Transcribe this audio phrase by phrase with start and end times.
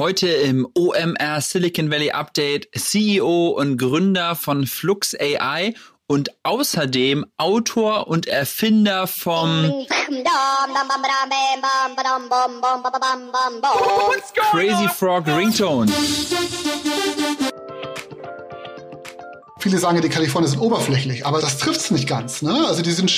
[0.00, 5.74] Heute im OMR Silicon Valley Update CEO und Gründer von Flux AI
[6.06, 9.86] und außerdem Autor und Erfinder vom
[14.50, 15.92] Crazy Frog Ringtone.
[19.60, 22.40] Viele sagen die Kalifornier sind oberflächlich, aber das trifft es nicht ganz.
[22.40, 22.64] Ne?
[22.66, 23.10] Also die sind,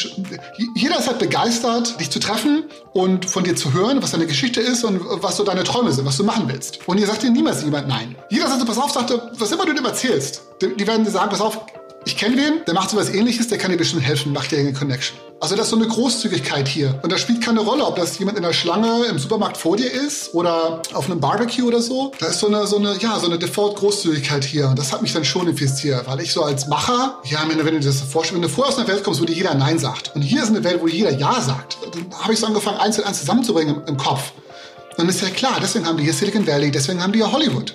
[0.74, 4.60] jeder ist halt begeistert, dich zu treffen und von dir zu hören, was deine Geschichte
[4.60, 6.80] ist und was so deine Träume sind, was du machen willst.
[6.86, 8.16] Und ihr sagt dir niemals jemand nein.
[8.28, 11.30] Jeder sagt so, pass auf, sagt, was immer du dem erzählst, die werden dir sagen,
[11.30, 11.60] pass auf,
[12.04, 14.72] ich kenne wen, der macht sowas ähnliches, der kann dir bestimmt helfen, macht dir eine
[14.72, 15.16] Connection.
[15.40, 16.98] Also das ist so eine Großzügigkeit hier.
[17.02, 19.90] Und das spielt keine Rolle, ob das jemand in der Schlange im Supermarkt vor dir
[19.90, 22.12] ist oder auf einem Barbecue oder so.
[22.20, 24.68] Da ist so eine, so eine, ja, so eine Default-Großzügigkeit hier.
[24.68, 27.64] Und das hat mich dann schon infiziert, weil ich so als Macher, ja, wenn du
[27.64, 30.12] dir das vorstellst, wenn du vorher aus einer Welt kommst, wo dir jeder Nein sagt.
[30.14, 31.78] Und hier ist eine Welt, wo jeder Ja sagt.
[31.92, 34.32] Dann habe ich so angefangen, eins und eins zusammenzubringen im, im Kopf.
[34.96, 37.74] Dann ist ja klar, deswegen haben die hier Silicon Valley, deswegen haben die hier Hollywood.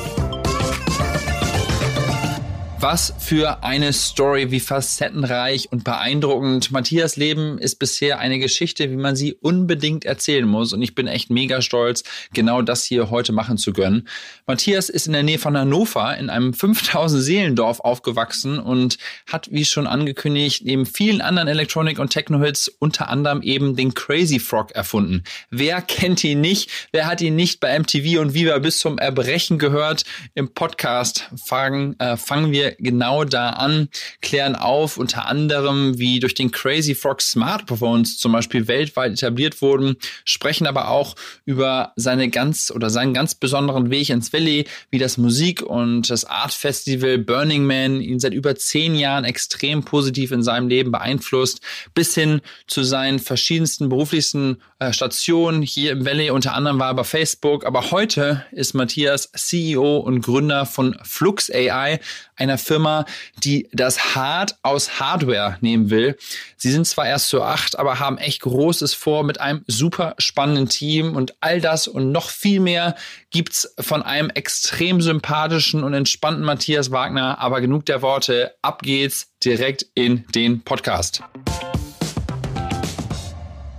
[2.81, 6.71] Was für eine Story, wie facettenreich und beeindruckend.
[6.71, 10.73] Matthias Leben ist bisher eine Geschichte, wie man sie unbedingt erzählen muss.
[10.73, 14.07] Und ich bin echt mega stolz, genau das hier heute machen zu können.
[14.47, 18.97] Matthias ist in der Nähe von Hannover in einem 5000 Seelendorf aufgewachsen und
[19.31, 24.39] hat, wie schon angekündigt, neben vielen anderen Electronic- und Techno-Hits unter anderem eben den Crazy
[24.39, 25.23] Frog erfunden.
[25.51, 26.71] Wer kennt ihn nicht?
[26.91, 30.03] Wer hat ihn nicht bei MTV und Viva bis zum Erbrechen gehört?
[30.33, 33.89] Im Podcast fangen, äh, fangen wir genau da an,
[34.21, 39.95] klären auf, unter anderem, wie durch den Crazy Frog Smartphones zum Beispiel weltweit etabliert wurden,
[40.25, 45.17] sprechen aber auch über seine ganz oder seinen ganz besonderen Weg ins Valley, wie das
[45.17, 50.43] Musik und das Art Festival Burning Man ihn seit über zehn Jahren extrem positiv in
[50.43, 51.61] seinem Leben beeinflusst,
[51.93, 56.31] bis hin zu seinen verschiedensten beruflichsten äh, Stationen hier im Valley.
[56.31, 61.51] Unter anderem war er bei Facebook, aber heute ist Matthias CEO und Gründer von Flux
[61.51, 61.99] AI,
[62.35, 63.05] einer Firma,
[63.43, 66.17] die das Hard aus Hardware nehmen will.
[66.57, 70.69] Sie sind zwar erst zu acht, aber haben echt Großes vor mit einem super spannenden
[70.69, 72.95] Team und all das und noch viel mehr
[73.29, 77.39] gibt's von einem extrem sympathischen und entspannten Matthias Wagner.
[77.39, 78.53] Aber genug der Worte.
[78.61, 81.23] Ab geht's direkt in den Podcast.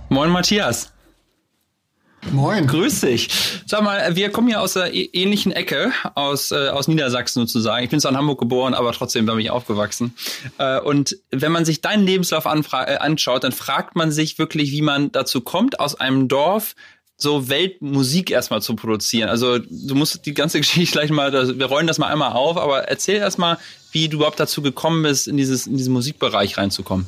[0.09, 0.92] Moin Matthias.
[2.31, 2.67] Moin.
[2.67, 3.29] Grüß dich.
[3.65, 7.83] Sag mal, wir kommen ja aus der ähnlichen Ecke, aus, äh, aus Niedersachsen sozusagen.
[7.83, 10.15] Ich bin zwar in Hamburg geboren, aber trotzdem bin ich aufgewachsen.
[10.57, 14.81] Äh, und wenn man sich deinen Lebenslauf äh, anschaut, dann fragt man sich wirklich, wie
[14.81, 16.75] man dazu kommt, aus einem Dorf
[17.17, 19.29] so Weltmusik erstmal zu produzieren.
[19.29, 22.83] Also du musst die ganze Geschichte gleich mal, wir rollen das mal einmal auf, aber
[22.83, 23.57] erzähl erstmal,
[23.91, 27.07] wie du überhaupt dazu gekommen bist, in, dieses, in diesen Musikbereich reinzukommen.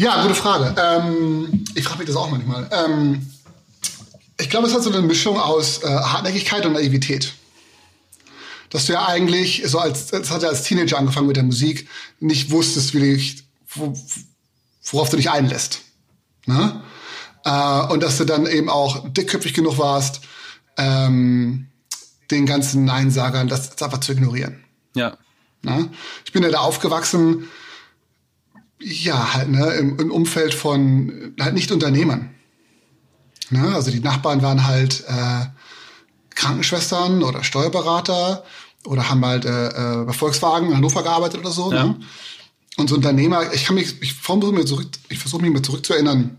[0.00, 0.74] Ja, gute Frage.
[0.80, 2.70] Ähm, ich frage mich das auch manchmal.
[2.72, 3.30] Ähm,
[4.40, 7.34] ich glaube, es hat so eine Mischung aus äh, Hartnäckigkeit und Naivität.
[8.70, 11.86] Dass du ja eigentlich, so als, das hat ja als Teenager angefangen mit der Musik,
[12.18, 13.44] nicht wusstest, wie dich,
[13.74, 13.94] wo,
[14.90, 15.82] worauf du dich einlässt.
[16.46, 16.82] Ne?
[17.44, 20.22] Äh, und dass du dann eben auch dickköpfig genug warst,
[20.78, 21.66] ähm,
[22.30, 24.64] den ganzen Neinsagern das, das einfach zu ignorieren.
[24.94, 25.18] Ja.
[25.60, 25.90] Ne?
[26.24, 27.50] Ich bin ja da aufgewachsen,
[28.80, 32.30] ja, halt, ne, im, im Umfeld von halt nicht Unternehmern.
[33.50, 33.74] Ne?
[33.74, 35.46] Also die Nachbarn waren halt äh,
[36.34, 38.44] Krankenschwestern oder Steuerberater
[38.86, 41.72] oder haben halt äh, äh, bei Volkswagen in Hannover gearbeitet oder so.
[41.72, 41.84] Ja.
[41.84, 42.00] Ne?
[42.76, 46.38] Und so Unternehmer, ich kann mich, ich versuche mir zurück, ich versuche mich mal zurückzuerinnern,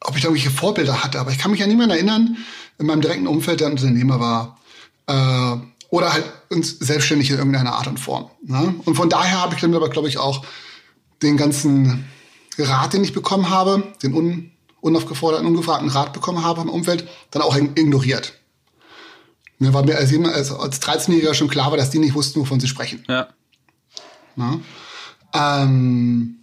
[0.00, 2.36] ob ich da irgendwelche Vorbilder hatte, aber ich kann mich an niemanden erinnern
[2.78, 4.58] in meinem direkten Umfeld, der ein Unternehmer war.
[5.06, 8.30] Äh, oder halt uns selbstständig in irgendeiner Art und Form.
[8.46, 8.74] Ne?
[8.84, 10.44] Und von daher habe ich dann aber, glaube ich, auch
[11.22, 12.08] den ganzen
[12.58, 14.50] Rat, den ich bekommen habe, den un,
[14.80, 18.34] unaufgeforderten, ungefragten Rat bekommen habe im Umfeld, dann auch ignoriert.
[19.58, 22.58] Mir war mir als, als, als 13-Jähriger schon klar war, dass die nicht wussten, wovon
[22.58, 23.04] sie sprechen.
[23.08, 23.28] Ja.
[25.32, 26.38] Ähm,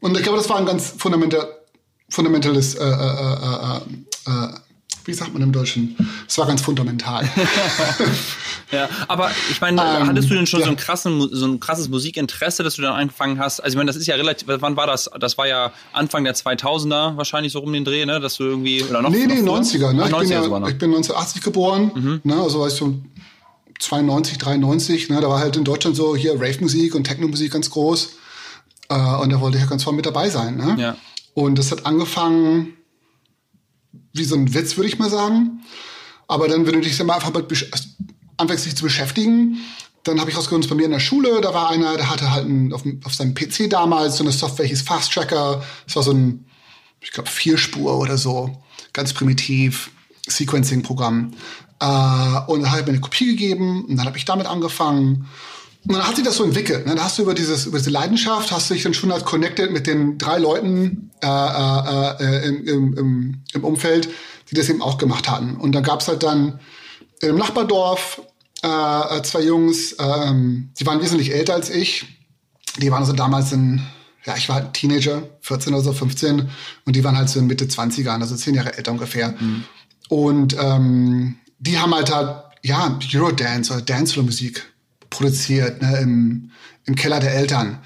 [0.00, 1.48] und ich glaube, das war ein ganz fundamental,
[2.08, 3.80] fundamentales äh, äh, äh,
[4.26, 4.48] äh,
[5.06, 5.96] wie sagt man im Deutschen?
[6.28, 7.28] Es war ganz fundamental.
[8.72, 10.66] ja, aber ich meine, ähm, hattest du denn schon ja.
[10.66, 13.60] so, ein krassen, so ein krasses Musikinteresse, dass du dann angefangen hast?
[13.60, 15.08] Also ich meine, das ist ja relativ, wann war das?
[15.20, 18.18] Das war ja Anfang der 2000er wahrscheinlich so rum den Dreh, ne?
[18.20, 19.10] Dass du irgendwie, oder noch?
[19.10, 20.02] Nee, nee, noch 90er, ne?
[20.04, 22.20] Ach, 90er ich, bin ja, ich bin 1980 geboren, mhm.
[22.24, 22.34] ne?
[22.34, 22.94] Also war ich so
[23.78, 25.20] 92, 93, ne?
[25.20, 28.10] Da war halt in Deutschland so hier Rave-Musik und Techno-Musik ganz groß.
[28.88, 30.76] Äh, und da wollte ich ja ganz voll mit dabei sein, ne?
[30.78, 30.96] Ja.
[31.34, 32.72] Und das hat angefangen
[34.16, 35.62] wie so ein Witz, würde ich mal sagen.
[36.28, 37.70] Aber dann, wenn du dich mal einfach mit,
[38.36, 39.58] anfängst, dich zu beschäftigen,
[40.02, 42.46] dann habe ich rausgefunden, bei mir in der Schule, da war einer, der hatte halt
[42.46, 45.64] ein, auf, auf seinem PC damals so eine Software, hieß Fast Tracker.
[45.86, 46.46] Das war so ein,
[47.00, 48.62] ich glaube, Vierspur oder so.
[48.92, 49.90] Ganz primitiv.
[50.28, 51.32] Sequencing-Programm.
[51.80, 51.86] Äh,
[52.46, 55.28] und dann hat er mir eine Kopie gegeben und dann habe ich damit angefangen.
[55.88, 56.86] Und dann hat sich das so entwickelt.
[56.86, 56.94] Ne?
[56.94, 59.70] Dann hast du über, dieses, über diese Leidenschaft, hast du dich dann schon halt connected
[59.70, 64.08] mit den drei Leuten äh, äh, äh im, im, im Umfeld,
[64.50, 65.56] die das eben auch gemacht hatten.
[65.56, 66.60] Und da gab es halt dann
[67.20, 68.20] im Nachbardorf
[68.62, 72.06] äh, zwei Jungs, ähm, die waren wesentlich älter als ich.
[72.78, 73.80] Die waren also damals in,
[74.24, 76.48] ja, ich war halt Teenager, 14 oder so, 15.
[76.84, 79.34] Und die waren halt so in Mitte 20ern, also zehn Jahre älter ungefähr.
[79.38, 79.64] Mhm.
[80.08, 84.64] Und ähm, die haben halt halt, ja, Eurodance oder Dancefloor-Musik
[85.10, 86.50] produziert, ne, im,
[86.84, 87.78] im Keller der Eltern.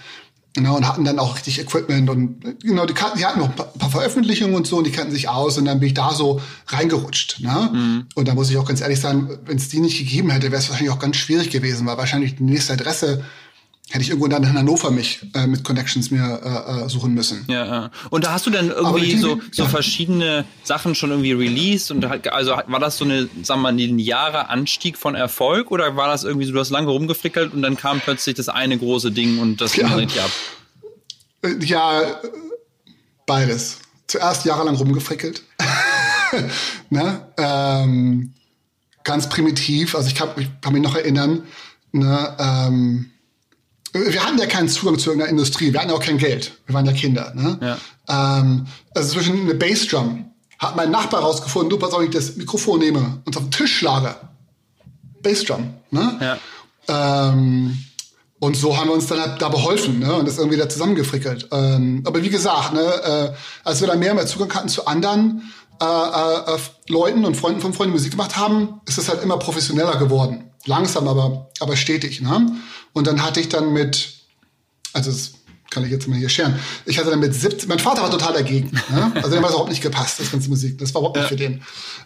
[0.55, 3.55] Genau, und hatten dann auch richtig Equipment und genau, die, kannten, die hatten noch ein
[3.55, 6.41] paar Veröffentlichungen und so und die kannten sich aus und dann bin ich da so
[6.67, 7.39] reingerutscht.
[7.39, 7.71] Ne?
[7.73, 8.07] Mhm.
[8.17, 10.61] Und da muss ich auch ganz ehrlich sagen, wenn es die nicht gegeben hätte, wäre
[10.61, 13.23] es wahrscheinlich auch ganz schwierig gewesen, weil wahrscheinlich die nächste Adresse
[13.91, 17.45] hätte ich irgendwo dann in Hannover mich äh, mit Connections mir äh, äh, suchen müssen.
[17.49, 17.91] Ja, ja.
[18.11, 19.69] Und da hast du dann irgendwie so, so ja.
[19.69, 24.49] verschiedene Sachen schon irgendwie released und also war das so eine, sagen wir mal, lineare
[24.49, 28.01] Anstieg von Erfolg oder war das irgendwie so, du hast lange rumgefrickelt und dann kam
[28.01, 29.95] plötzlich das eine große Ding und das ging ja.
[29.95, 30.31] richtig ab?
[31.43, 32.03] Äh, ja,
[33.27, 33.79] beides.
[34.07, 35.43] Zuerst jahrelang rumgefrickelt.
[36.91, 37.27] ne?
[37.37, 38.35] ähm,
[39.03, 41.43] ganz primitiv, also ich kann, ich kann mich noch erinnern,
[41.93, 43.11] ne, ähm,
[43.93, 46.53] wir hatten ja keinen Zugang zu irgendeiner Industrie, wir hatten ja auch kein Geld.
[46.67, 47.33] Wir waren ja Kinder.
[47.35, 47.59] Ne?
[47.61, 48.39] Ja.
[48.39, 52.81] Ähm, also zwischen eine Bassdrum hat mein Nachbar rausgefunden, du, pass auf, ich das Mikrofon
[52.81, 54.15] nehme und auf den Tisch schlage.
[55.23, 55.75] Bassdrum.
[55.91, 56.19] Ne?
[56.21, 57.31] Ja.
[57.31, 57.79] Ähm,
[58.41, 60.15] und so haben wir uns dann halt da beholfen ne?
[60.15, 61.49] und das irgendwie da zusammengefrickelt.
[61.53, 63.33] Ähm, aber wie gesagt, ne, äh,
[63.65, 66.59] als wir dann mehr und mehr Zugang hatten zu anderen äh, äh,
[66.89, 70.50] Leuten und Freunden von Freunden Musik gemacht haben, ist es halt immer professioneller geworden.
[70.67, 72.21] Langsam, aber, aber stetig.
[72.21, 72.53] Ne?
[72.93, 74.15] Und dann hatte ich dann mit,
[74.93, 75.33] also das
[75.71, 78.35] kann ich jetzt mal hier scheren, ich hatte dann mit 17, mein Vater war total
[78.35, 78.71] dagegen.
[78.91, 79.13] Ne?
[79.23, 80.79] Also dem hat überhaupt nicht gepasst, das ganze Musik.
[80.79, 81.63] Das war überhaupt nicht für den.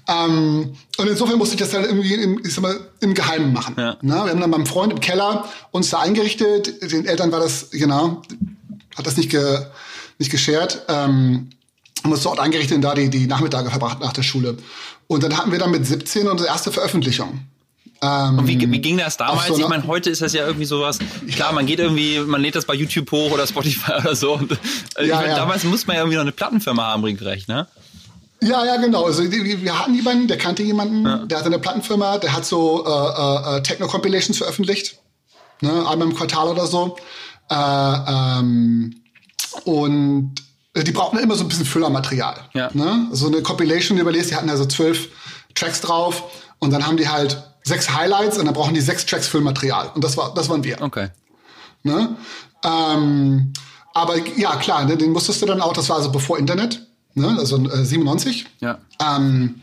[0.07, 3.75] Ähm, und insofern musste ich das halt irgendwie im, ich sag mal, im Geheimen machen.
[3.79, 3.97] Ja.
[4.03, 4.15] Ne?
[4.15, 6.93] Wir haben dann beim Freund im Keller uns da eingerichtet.
[6.93, 8.23] Den Eltern war das, genau,
[8.97, 9.61] hat das nicht, ge,
[10.19, 10.83] nicht geschert.
[10.89, 11.49] Ähm,
[12.03, 14.59] haben uns dort eingerichtet und da die, die Nachmittage verbracht nach der Schule.
[15.07, 17.41] Und dann hatten wir dann mit 17 unsere erste Veröffentlichung.
[18.05, 19.47] Ähm, und wie, wie ging das damals?
[19.49, 20.99] So ich meine, heute ist das ja irgendwie sowas,
[21.33, 24.35] klar, man geht irgendwie, man lädt das bei YouTube hoch oder Spotify oder so.
[24.35, 24.53] Und,
[24.97, 25.37] äh, ja, mein, ja.
[25.37, 27.67] Damals muss man ja irgendwie noch eine Plattenfirma haben, regelrecht, ne?
[28.43, 29.05] Ja, ja, genau.
[29.05, 31.17] Also wir hatten jemanden, der kannte jemanden, ja.
[31.25, 34.99] der hatte eine Plattenfirma, der hat so äh, äh, Techno-Compilations veröffentlicht.
[35.63, 36.97] Ne, einmal im Quartal oder so.
[37.49, 39.01] Äh, ähm,
[39.65, 40.35] und
[40.77, 42.37] die brauchten immer so ein bisschen Füllermaterial.
[42.53, 42.69] Ja.
[42.75, 43.07] Ne?
[43.13, 45.09] So eine Compilation, die überlest, die hatten also zwölf
[45.55, 46.25] Tracks drauf
[46.59, 49.91] und dann haben die halt sechs Highlights und dann brauchen die sechs Tracks Füllmaterial.
[49.95, 50.81] Und das war, das waren wir.
[50.81, 51.09] Okay.
[51.83, 52.17] Ne?
[52.63, 53.53] Ähm,
[53.95, 57.37] aber ja, klar, ne, den musstest du dann auch, das war also bevor Internet, ne,
[57.39, 58.47] also äh, 97.
[58.61, 58.79] Ja.
[59.01, 59.63] Ähm,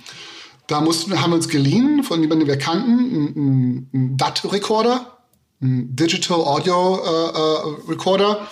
[0.68, 5.18] da mussten, haben wir uns geliehen von jemandem, den wir kannten, einen DAT-Recorder,
[5.62, 8.48] ein Digital Audio äh, äh, Recorder,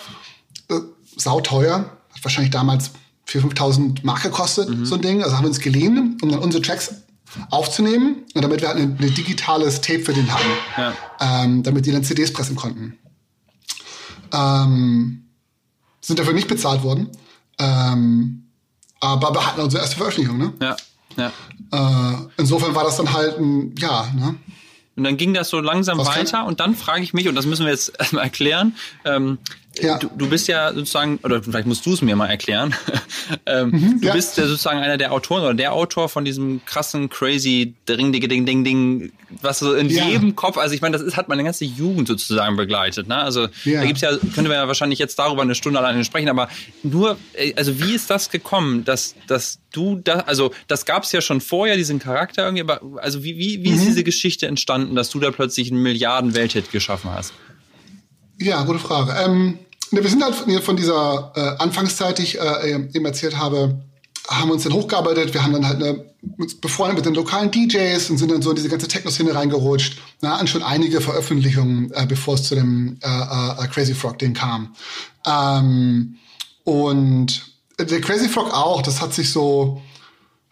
[0.68, 0.74] äh,
[1.16, 2.90] sauteuer, hat wahrscheinlich damals
[3.26, 4.84] 4.000, 5.000 Mark gekostet, mhm.
[4.84, 5.22] so ein Ding.
[5.22, 6.94] Also haben wir uns geliehen, um dann unsere Tracks
[7.50, 10.94] aufzunehmen, damit wir halt ein, ein digitales Tape für den hatten, ja.
[11.20, 12.98] ähm, damit die dann CDs pressen konnten.
[14.32, 15.24] Ähm,
[16.00, 17.10] sind dafür nicht bezahlt worden,
[17.58, 18.46] ähm,
[19.00, 20.38] aber wir hatten unsere erste Veröffentlichung.
[20.38, 20.52] Ne?
[20.60, 20.76] Ja.
[21.16, 21.32] Ja.
[21.72, 24.36] Äh, insofern war das dann halt ein, ja, ne?
[24.96, 26.46] Und dann ging das so langsam Was weiter kann?
[26.46, 29.38] und dann frage ich mich, und das müssen wir jetzt erstmal erklären, ähm,
[29.78, 29.98] ja.
[29.98, 32.74] Du, du bist ja sozusagen, oder vielleicht musst du es mir mal erklären.
[33.46, 34.12] ähm, mhm, du ja.
[34.12, 38.28] bist ja sozusagen einer der Autoren oder der Autor von diesem krassen, crazy Ding, Ding,
[38.28, 39.12] Ding, Ding, Ding,
[39.42, 40.06] was so in ja.
[40.06, 43.06] jedem Kopf, also ich meine, das ist, hat meine ganze Jugend sozusagen begleitet.
[43.06, 43.16] Ne?
[43.16, 46.48] Also da gibt's ja, könnte man ja wahrscheinlich jetzt darüber eine Stunde alleine sprechen, aber
[46.82, 51.20] nur, äh, also wie ist das gekommen, dass, dass du da, also das gab's ja
[51.20, 53.76] schon vorher, diesen Charakter irgendwie, aber also wie, wie, wie mhm.
[53.76, 57.32] ist diese Geschichte entstanden, dass du da plötzlich einen Milliarden-Welthit geschaffen hast?
[58.40, 59.14] Ja, gute Frage.
[59.22, 59.58] Ähm,
[59.90, 63.82] wir sind halt von dieser äh, Anfangszeit, die ich äh, eben erzählt habe,
[64.28, 65.34] haben uns dann hochgearbeitet.
[65.34, 66.06] Wir haben dann halt eine,
[66.38, 69.98] uns befreundet mit den lokalen DJs und sind dann so in diese ganze Techno-Szene reingerutscht.
[70.22, 74.74] Na, an schon einige Veröffentlichungen, äh, bevor es zu dem äh, äh, Crazy Frog-Ding kam.
[75.26, 76.16] Ähm,
[76.64, 77.42] und
[77.78, 79.82] der Crazy Frog auch, das hat sich so,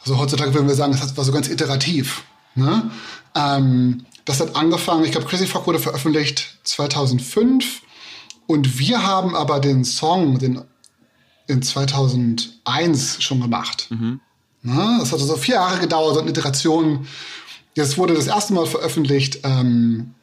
[0.00, 2.22] also heutzutage würden wir sagen, das war so ganz iterativ.
[2.54, 2.90] Ne?
[3.34, 7.80] Ähm, das hat angefangen, ich glaube, Crazy Frog wurde veröffentlicht 2005
[8.46, 10.62] und wir haben aber den Song den
[11.46, 13.86] in 2001 schon gemacht.
[13.88, 14.20] Mhm.
[14.60, 17.08] Na, das hat so vier Jahre gedauert, so eine Iteration.
[17.74, 20.14] Jetzt wurde das erste Mal veröffentlicht ähm,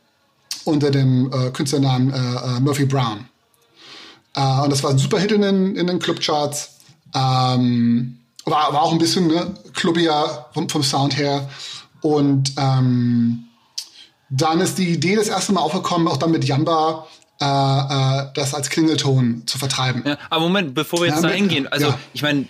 [0.66, 3.26] unter dem äh, Künstlernamen äh, äh Murphy Brown.
[4.36, 6.78] Äh, und das war ein Superhit in den, in den Clubcharts.
[7.16, 11.50] Ähm, war, war auch ein bisschen ne, clubbier vom, vom Sound her.
[12.02, 13.46] Und ähm,
[14.30, 17.08] dann ist die Idee das erste Mal aufgekommen, auch dann mit Jamba
[17.42, 20.04] äh, äh, das als Klingelton zu vertreiben.
[20.06, 22.00] Ja, aber Moment, bevor wir jetzt ja, da hingehen, also ja.
[22.14, 22.46] ich meine,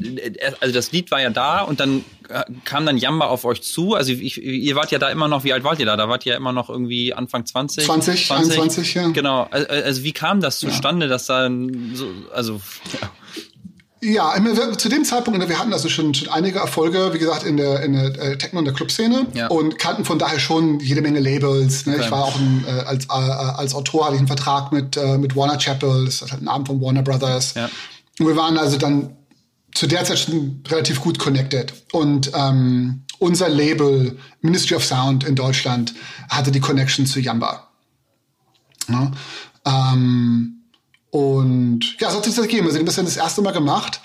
[0.60, 3.96] also das Lied war ja da und dann äh, kam dann Jamba auf euch zu.
[3.96, 5.98] Also ich, ihr wart ja da immer noch, wie alt wart ihr da?
[5.98, 7.84] Da wart ihr ja immer noch irgendwie Anfang 20?
[7.84, 9.08] 20, 20 21, ja.
[9.08, 9.48] Genau.
[9.50, 11.50] Also, also wie kam das zustande, dass da
[11.94, 12.62] so, also
[13.02, 13.10] ja.
[14.08, 14.36] Ja,
[14.78, 17.94] zu dem Zeitpunkt, wir hatten also schon, schon einige Erfolge, wie gesagt, in der, in
[17.94, 19.48] der äh, Techno- und der Clubszene ja.
[19.48, 21.88] und kannten von daher schon jede Menge Labels.
[21.88, 21.96] Ne?
[21.96, 22.06] Okay.
[22.06, 25.36] Ich war auch ein, äh, als, äh, als Autor hatte ich einen Vertrag mit, mit
[25.36, 27.56] Warner Chapel, das ist halt ein Abend von Warner Brothers.
[27.56, 27.68] Ja.
[28.20, 29.16] Und wir waren also dann
[29.74, 31.74] zu der Zeit schon relativ gut connected.
[31.92, 35.96] Und ähm, unser Label, Ministry of Sound in Deutschland,
[36.30, 37.68] hatte die Connection zu Yamba.
[38.88, 39.12] Ja?
[39.66, 40.55] Ähm,
[41.16, 42.66] und ja, so hat sich das gegeben.
[42.66, 44.02] Also, die haben das dann das erste Mal gemacht.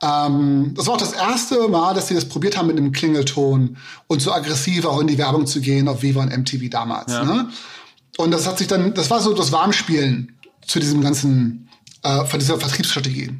[0.00, 3.78] Ähm, das war auch das erste Mal, dass sie das probiert haben mit einem Klingelton
[4.06, 7.10] und so aggressiv auch in die Werbung zu gehen auf Viva und MTV damals.
[7.14, 7.24] Ja.
[7.24, 7.48] Ne?
[8.16, 11.68] Und das hat sich dann, das war so das Warmspielen zu diesem ganzen,
[12.04, 13.32] äh, von dieser Vertriebsstrategie.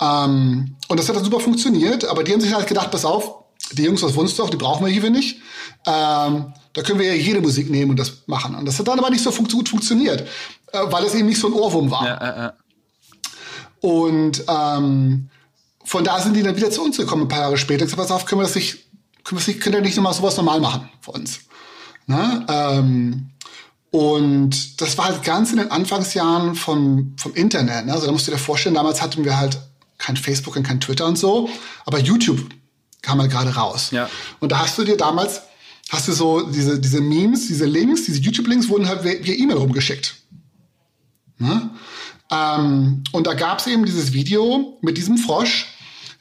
[0.00, 3.34] Ähm, und das hat dann super funktioniert, aber die haben sich halt gedacht, pass auf,
[3.72, 5.40] die Jungs aus Wunsdorf, die brauchen wir hier nicht.
[5.84, 8.54] Ähm, da können wir ja jede Musik nehmen und das machen.
[8.54, 10.28] Und das hat dann aber nicht so fun gut funktioniert,
[10.72, 12.04] äh, weil es eben nicht so ein Ohrwurm war.
[12.06, 12.52] Ja, ja, ja.
[13.80, 15.30] Und ähm,
[15.84, 17.86] von da sind die dann wieder zu uns gekommen, ein paar Jahre später.
[17.86, 18.90] Ich gesagt, pass auf, können wir das nicht,
[19.24, 21.40] können wir, können wir nicht nochmal sowas normal machen für uns.
[22.06, 22.44] Ne?
[22.46, 23.30] Ähm,
[23.90, 27.86] und das war halt ganz in den Anfangsjahren vom, vom Internet.
[27.86, 27.92] Ne?
[27.94, 29.58] Also da musst du dir vorstellen, damals hatten wir halt
[29.96, 31.48] kein Facebook und kein Twitter und so,
[31.86, 32.50] aber YouTube
[33.00, 33.92] kam halt gerade raus.
[33.92, 34.10] Ja.
[34.40, 35.40] Und da hast du dir damals
[35.90, 40.16] hast du so diese, diese Memes, diese Links, diese YouTube-Links wurden halt via E-Mail rumgeschickt.
[41.38, 41.70] Ne?
[42.30, 45.66] Ähm, und da gab es eben dieses Video mit diesem Frosch,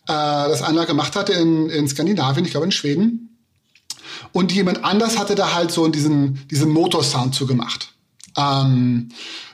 [0.07, 3.37] äh, das einer gemacht hatte in, in Skandinavien, ich glaube in Schweden.
[4.31, 7.93] Und jemand anders hatte da halt so diesen, diesen Motorsound zugemacht.
[8.37, 9.09] Ähm,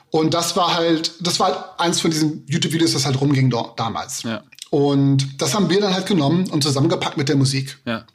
[0.10, 3.80] und das war halt, das war halt eins von diesen YouTube-Videos, das halt rumging dort,
[3.80, 4.24] damals.
[4.24, 4.44] Ja.
[4.70, 7.78] Und das haben wir dann halt genommen und zusammengepackt mit der Musik.
[7.86, 8.06] Ja.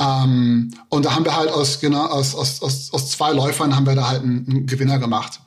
[0.00, 3.86] Ähm, und da haben wir halt aus, genau, aus, aus, aus, aus zwei Läufern haben
[3.86, 5.40] wir da halt einen, einen Gewinner gemacht.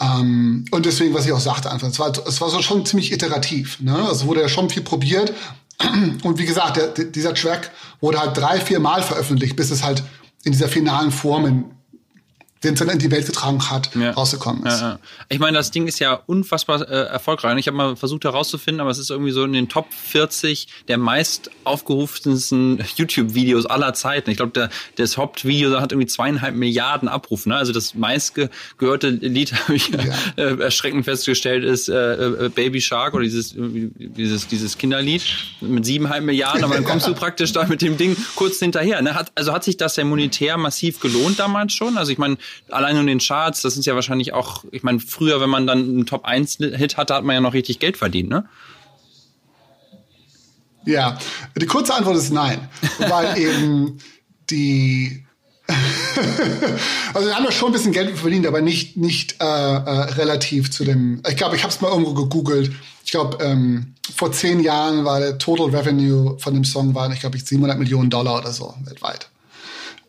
[0.00, 3.12] Ähm, und deswegen, was ich auch sagte Anfang, es war, es war so schon ziemlich
[3.12, 3.80] iterativ.
[3.80, 3.96] Ne?
[4.08, 5.32] Also wurde ja schon viel probiert.
[6.22, 10.02] Und wie gesagt, der, dieser Track wurde halt drei, vier Mal veröffentlicht, bis es halt
[10.44, 11.64] in dieser finalen Form in
[12.64, 14.10] den dann in die Welt getragen hat, ja.
[14.10, 14.80] rausgekommen ist.
[14.80, 14.98] Ja, ja.
[15.28, 17.56] Ich meine, das Ding ist ja unfassbar äh, erfolgreich.
[17.58, 20.98] Ich habe mal versucht herauszufinden, aber es ist irgendwie so in den Top 40 der
[20.98, 24.30] meist aufgerufensten YouTube-Videos aller Zeiten.
[24.30, 27.48] Ich glaube, das Hauptvideo hat irgendwie zweieinhalb Milliarden Abrufe.
[27.48, 27.56] Ne?
[27.56, 29.92] Also das meistgehörte Lied, habe ich
[30.36, 35.22] äh, erschreckend festgestellt, ist äh, äh, Baby Shark oder dieses, dieses, dieses Kinderlied
[35.60, 36.64] mit siebeneinhalb Milliarden.
[36.64, 39.00] Aber dann kommst du praktisch da mit dem Ding kurz hinterher.
[39.02, 39.14] Ne?
[39.14, 41.96] Hat, also hat sich das ja monetär massiv gelohnt damals schon?
[41.98, 42.36] Also ich meine,
[42.68, 45.78] allein in den Charts, das sind ja wahrscheinlich auch, ich meine, früher, wenn man dann
[45.78, 48.44] einen Top 1 Hit hatte, hat man ja noch richtig Geld verdient, ne?
[50.84, 51.18] Ja,
[51.56, 53.98] die kurze Antwort ist nein, weil eben
[54.50, 55.24] die
[57.12, 60.70] also wir haben da schon ein bisschen Geld verdient, aber nicht nicht äh, äh, relativ
[60.70, 61.22] zu dem.
[61.28, 62.72] Ich glaube, ich habe es mal irgendwo gegoogelt.
[63.04, 67.20] Ich glaube, ähm, vor zehn Jahren war der Total Revenue von dem Song waren, ich
[67.20, 69.28] glaube, 700 Millionen Dollar oder so weltweit.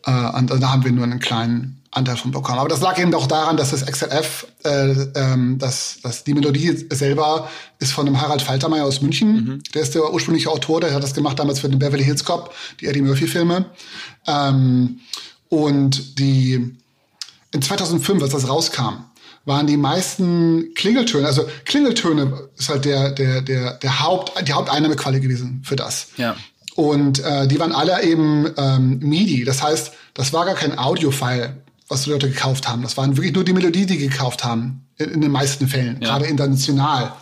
[0.06, 2.58] Äh, und da haben wir nur einen kleinen Anteil von bekommen.
[2.58, 6.86] Aber das lag eben auch daran, dass das XLF, äh, ähm, dass, dass die Melodie
[6.90, 9.32] selber ist von dem Harald Faltermeier aus München.
[9.32, 9.62] Mhm.
[9.74, 12.54] Der ist der ursprüngliche Autor, der hat das gemacht damals für den Beverly Hills Cop,
[12.80, 13.66] die Eddie Murphy-Filme.
[14.26, 15.00] Ähm,
[15.48, 16.76] und die
[17.52, 19.04] in 2005, als das rauskam,
[19.44, 25.18] waren die meisten Klingeltöne, also Klingeltöne ist halt der, der, der, der Haupt, die Haupteinnahmequelle
[25.18, 26.08] gewesen für das.
[26.16, 26.36] Ja.
[26.76, 29.44] Und äh, die waren alle eben ähm, MIDI.
[29.44, 31.56] Das heißt, das war gar kein Audio-File,
[31.88, 32.82] was die Leute gekauft haben.
[32.82, 36.10] Das waren wirklich nur die Melodie, die gekauft haben, in, in den meisten Fällen, ja.
[36.10, 37.12] gerade international,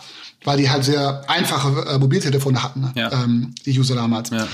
[0.43, 3.11] weil die halt sehr einfache äh, Mobiltelefone hatten, ja.
[3.11, 4.29] ähm, die User damals.
[4.29, 4.47] Ja.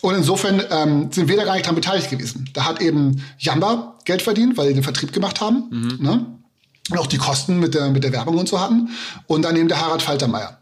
[0.00, 2.48] Und insofern ähm, sind wir da gar nicht dran beteiligt gewesen.
[2.52, 5.64] Da hat eben Jamba Geld verdient, weil die den Vertrieb gemacht haben.
[5.70, 5.98] Mhm.
[6.00, 6.26] Ne?
[6.90, 8.90] Und auch die Kosten mit der, mit der Werbung und so hatten.
[9.26, 10.58] Und dann eben der Harald Faltermeier.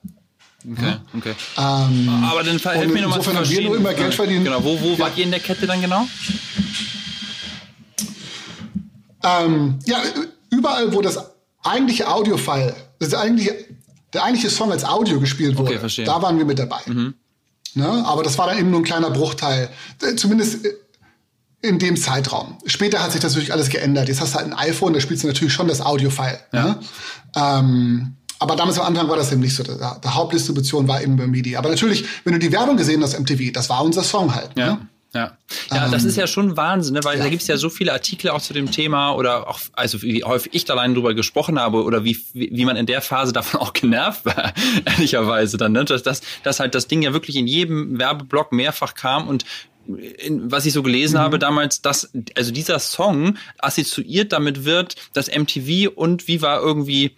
[0.72, 1.34] Okay, okay.
[1.56, 3.58] Ähm, Aber dann helf mir nochmal zu verstehen.
[3.58, 4.44] wir nur immer Geld verdienen.
[4.44, 6.08] Genau, wo, wo wart ihr in der Kette dann genau?
[9.22, 10.02] Ähm, ja,
[10.50, 11.18] überall, wo das
[11.62, 13.54] eigentliche Audio-File, das eigentliche,
[14.12, 16.80] der eigentliche Song als Audio gespielt wurde, okay, da waren wir mit dabei.
[16.86, 17.14] Mhm.
[17.74, 18.04] Ne?
[18.06, 19.68] Aber das war dann eben nur ein kleiner Bruchteil.
[20.02, 20.72] Äh, zumindest äh,
[21.62, 22.58] in dem Zeitraum.
[22.66, 24.08] Später hat sich das natürlich alles geändert.
[24.08, 26.38] Jetzt hast du halt ein iPhone, da spielst du natürlich schon das Audio-File.
[26.52, 26.64] Ja.
[26.64, 26.80] Ne?
[27.34, 29.62] Ähm, aber damals am Anfang war das eben nicht so.
[29.62, 31.56] Der, der Hauptdistribution war eben bei MIDI.
[31.56, 34.50] Aber natürlich, wenn du die Werbung gesehen hast, MTV, das war unser Song halt.
[34.56, 34.74] Ja.
[34.74, 34.88] Ne?
[35.14, 35.36] Ja,
[35.70, 37.04] ja das ist ja schon Wahnsinn, ne?
[37.04, 37.24] weil ja.
[37.24, 40.52] da gibt's ja so viele Artikel auch zu dem Thema oder auch, also wie häufig
[40.54, 43.60] ich da allein drüber gesprochen habe oder wie, wie, wie man in der Phase davon
[43.62, 44.52] auch genervt war,
[44.84, 45.84] ehrlicherweise dann, ne?
[45.84, 49.44] dass, dass, dass halt das Ding ja wirklich in jedem Werbeblock mehrfach kam und
[50.18, 51.20] in, was ich so gelesen mhm.
[51.20, 57.12] habe damals, dass also dieser Song assoziiert damit wird, dass MTV und Viva irgendwie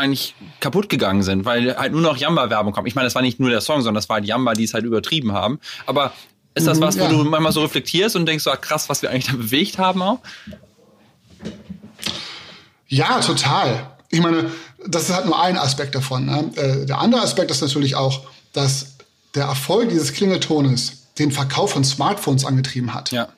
[0.00, 2.88] eigentlich kaputt gegangen sind, weil halt nur noch Jamba-Werbung kommt.
[2.88, 4.74] Ich meine, das war nicht nur der Song, sondern das war halt Jamba, die es
[4.74, 5.60] halt übertrieben haben.
[5.86, 6.12] Aber
[6.54, 7.08] ist das mhm, was, wo ja.
[7.08, 10.02] du manchmal so reflektierst und denkst so, ah, krass, was wir eigentlich da bewegt haben
[10.02, 10.18] auch?
[12.88, 13.86] Ja, total.
[14.08, 14.50] Ich meine,
[14.86, 16.26] das ist halt nur ein Aspekt davon.
[16.26, 16.50] Ne?
[16.56, 18.96] Äh, der andere Aspekt ist natürlich auch, dass
[19.34, 23.12] der Erfolg dieses Klingeltones den Verkauf von Smartphones angetrieben hat.
[23.12, 23.28] Ja.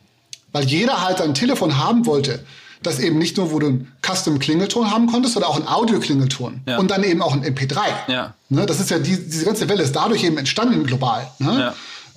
[0.52, 2.44] Weil jeder halt ein Telefon haben wollte,
[2.82, 6.62] das eben nicht nur, wo du einen Custom-Klingelton haben konntest, sondern auch einen Audio-Klingelton.
[6.66, 6.78] Ja.
[6.78, 7.78] Und dann eben auch ein MP3.
[8.08, 8.34] Ja.
[8.48, 11.30] Ne, das ist ja, die, diese ganze Welle ist dadurch eben entstanden global.
[11.38, 11.74] Ne?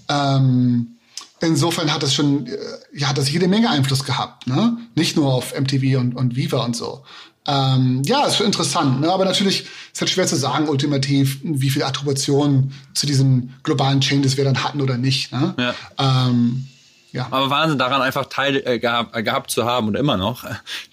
[0.10, 0.36] Ja.
[0.38, 0.98] Ähm,
[1.39, 2.57] insofern hat das schon, äh,
[2.93, 4.48] ja, hat das jede Menge Einfluss gehabt.
[4.48, 4.77] Ne?
[4.95, 7.03] Nicht nur auf MTV und, und Viva und so.
[7.48, 9.12] Ähm, ja, ist schon interessant, ne?
[9.12, 14.36] aber natürlich ist halt schwer zu sagen, ultimativ, wie viel Attribution zu diesem globalen Changes
[14.36, 15.31] wir dann hatten oder nicht.
[15.31, 15.53] Ne?
[15.60, 15.75] Ja.
[16.27, 16.67] Ähm,
[17.15, 17.27] ja.
[17.31, 20.43] Aber Wahnsinn, daran einfach Teil äh, gehabt, äh, gehabt zu haben und immer noch.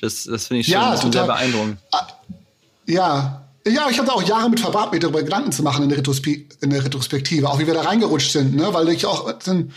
[0.00, 1.79] Das, das finde ich schon ja, sehr beeindruckend.
[1.91, 2.07] Ah,
[2.87, 3.43] ja.
[3.67, 5.99] Ja, ich hatte auch Jahre mit verbracht, mir darüber Gedanken zu machen in der,
[6.61, 8.75] in der Retrospektive, auch wie wir da reingerutscht sind, ne?
[8.75, 9.71] weil ich auch, dann,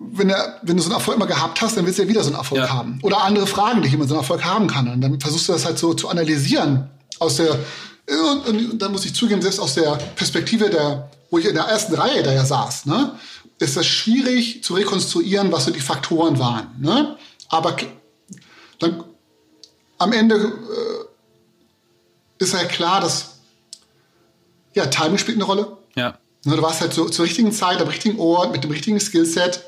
[0.00, 2.22] wenn, der, wenn du so einen Erfolg immer gehabt hast, dann willst du ja wieder
[2.22, 2.70] so einen Erfolg ja.
[2.70, 2.98] haben.
[3.02, 4.88] Oder andere Fragen, die ich immer so einen Erfolg haben kann.
[4.88, 7.56] Und dann versuchst du das halt so zu analysieren aus der,
[8.32, 11.54] und, und, und dann muss ich zugeben, selbst aus der Perspektive der, wo ich in
[11.54, 13.12] der ersten Reihe da ja saß, ne?
[13.58, 16.74] Ist das schwierig zu rekonstruieren, was so die Faktoren waren.
[16.80, 17.16] Ne?
[17.48, 17.76] Aber
[18.78, 19.04] dann,
[19.98, 21.04] am Ende äh,
[22.38, 23.38] ist ja klar, dass
[24.74, 25.76] ja, Timing spielt eine Rolle.
[25.96, 26.18] Ja.
[26.44, 29.64] Ne, du warst halt so zur richtigen Zeit, am richtigen Ort, mit dem richtigen Skillset,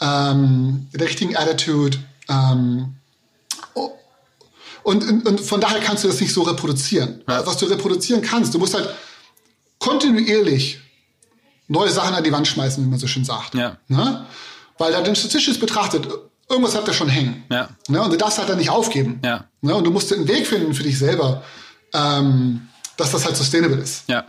[0.00, 1.96] ähm, der richtigen Attitude.
[2.28, 2.96] Ähm,
[3.74, 3.92] oh,
[4.82, 7.22] und, und, und, von daher kannst du das nicht so reproduzieren.
[7.26, 7.46] Ja.
[7.46, 8.90] Was du reproduzieren kannst, du musst halt
[9.78, 10.81] kontinuierlich
[11.72, 13.54] neue Sachen an die Wand schmeißen, wie man so schön sagt.
[13.54, 13.76] Ja.
[13.88, 14.26] Ne?
[14.78, 16.06] Weil da den statistisch betrachtet,
[16.48, 17.44] irgendwas hat er schon hängen.
[17.50, 17.68] Ja.
[17.88, 18.02] Ne?
[18.02, 19.20] Und du darfst halt dann nicht aufgeben.
[19.24, 19.44] Ja.
[19.60, 19.74] Ne?
[19.74, 21.42] Und du musst einen Weg finden für dich selber,
[21.92, 24.04] ähm, dass das halt sustainable ist.
[24.08, 24.24] Ja.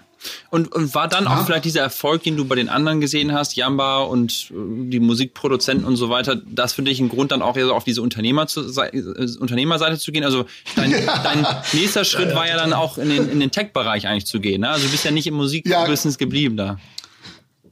[0.50, 1.38] Und, und war dann ja.
[1.38, 5.00] auch vielleicht dieser Erfolg, den du bei den anderen gesehen hast, Jamba und äh, die
[5.00, 8.02] Musikproduzenten und so weiter, das für dich ein Grund, dann auch eher so auf diese
[8.02, 10.24] Unternehmer zu, äh, Unternehmerseite zu gehen?
[10.24, 11.20] Also dein, ja.
[11.24, 14.40] dein nächster Schritt ja, war ja dann auch in den, in den Tech-Bereich eigentlich zu
[14.40, 14.62] gehen.
[14.62, 14.70] Ne?
[14.70, 16.78] Also du bist ja nicht im Musikbusiness geblieben da.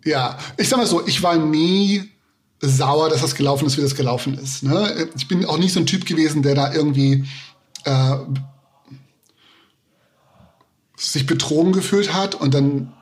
[0.04, 2.10] Ja, ich sag mal so, ich war nie
[2.60, 4.64] sauer, dass das gelaufen ist, wie das gelaufen ist.
[4.64, 5.10] Ne?
[5.16, 7.26] Ich bin auch nicht so ein Typ gewesen, der da irgendwie
[7.86, 8.18] äh,
[10.98, 12.94] sich betrogen gefühlt hat und dann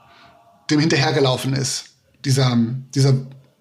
[0.69, 1.85] dem hinterhergelaufen ist.
[2.23, 2.57] Dieser,
[2.95, 3.13] dieser,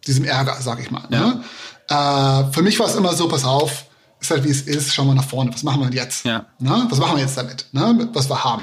[0.07, 1.05] diesem Ärger, sag ich mal.
[1.11, 1.43] Ne?
[1.89, 3.87] Äh, für mich war es immer so, pass auf,
[4.21, 6.25] ist halt wie es ist, schauen wir nach vorne, was machen wir jetzt?
[6.25, 6.47] Ja.
[6.59, 6.87] Ne?
[6.89, 8.09] Was machen wir jetzt damit, ne?
[8.13, 8.63] was wir haben?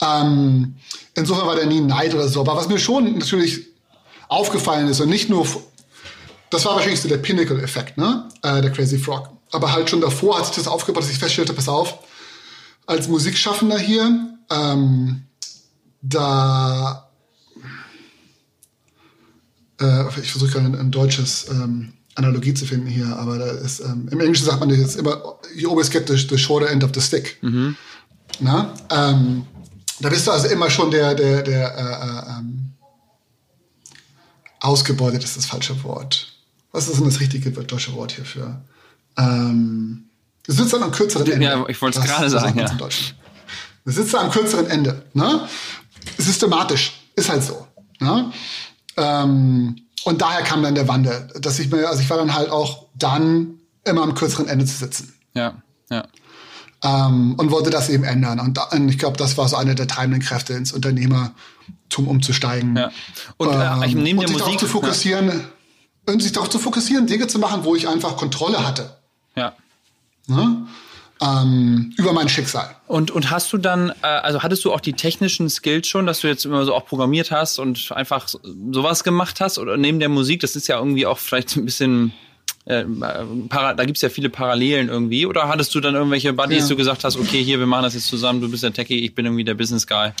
[0.00, 0.76] Ähm,
[1.14, 2.40] insofern war da nie Neid oder so.
[2.40, 3.73] Aber was mir schon natürlich
[4.34, 5.46] aufgefallen ist und nicht nur,
[6.50, 8.28] das war wahrscheinlich so der Pinnacle-Effekt, ne?
[8.42, 9.30] Äh, der Crazy Frog.
[9.52, 11.98] Aber halt schon davor hat sich das aufgebaut, dass ich feststellte, pass auf,
[12.86, 15.22] als Musikschaffender hier, ähm,
[16.02, 17.08] da,
[19.80, 23.80] äh, ich versuche gerade ein, ein, deutsches ähm, Analogie zu finden hier, aber da ist,
[23.80, 26.90] ähm, im Englischen sagt man jetzt immer, you always get the, the shorter end of
[26.94, 27.38] the stick.
[27.42, 27.76] Mhm.
[28.40, 28.74] Na?
[28.90, 29.46] Ähm,
[30.00, 32.63] da bist du also immer schon der, der, der, äh, äh, ähm,
[34.64, 36.32] ausgebeutet ist das falsche Wort.
[36.72, 38.60] Was ist denn das richtige deutsche Wort hierfür?
[39.16, 40.06] Ähm,
[40.44, 41.46] du sitzt am kürzeren Ende.
[41.46, 42.58] Ja, ich wollte es gerade sagen.
[42.58, 42.68] Ja.
[43.84, 45.04] Du sitzt am kürzeren Ende.
[45.12, 45.48] Ne?
[46.18, 47.00] Systematisch.
[47.14, 47.66] Ist halt so.
[48.00, 48.32] Ne?
[48.96, 51.28] Ähm, und daher kam dann der Wandel.
[51.40, 54.76] Dass ich mir, also ich war dann halt auch dann immer am kürzeren Ende zu
[54.76, 55.14] sitzen.
[55.34, 56.04] Ja, ja.
[56.82, 58.40] Ähm, und wollte das eben ändern.
[58.40, 61.32] Und, da, und ich glaube, das war so eine der treibenden Kräfte ins Unternehmer,
[61.88, 62.76] zum umzusteigen.
[62.76, 62.90] Ja.
[63.36, 66.12] Und äh, ich nehme und sich Musik, darauf zu fokussieren, ja.
[66.12, 68.96] und sich darauf zu fokussieren, Dinge zu machen, wo ich einfach Kontrolle hatte.
[69.36, 69.54] Ja.
[70.26, 70.66] Ne?
[71.20, 72.74] Ähm, über mein Schicksal.
[72.86, 76.20] Und, und hast du dann, äh, also hattest du auch die technischen Skills schon, dass
[76.20, 78.28] du jetzt immer so auch programmiert hast und einfach
[78.72, 79.58] sowas gemacht hast?
[79.58, 82.12] Oder neben der Musik, das ist ja irgendwie auch vielleicht ein bisschen
[82.64, 82.84] äh,
[83.48, 85.26] para, da gibt's ja viele Parallelen irgendwie.
[85.26, 86.68] Oder hattest du dann irgendwelche Buddies, ja.
[86.68, 89.14] du gesagt hast, okay, hier, wir machen das jetzt zusammen, du bist der Techie, ich
[89.14, 90.12] bin irgendwie der Business Guy?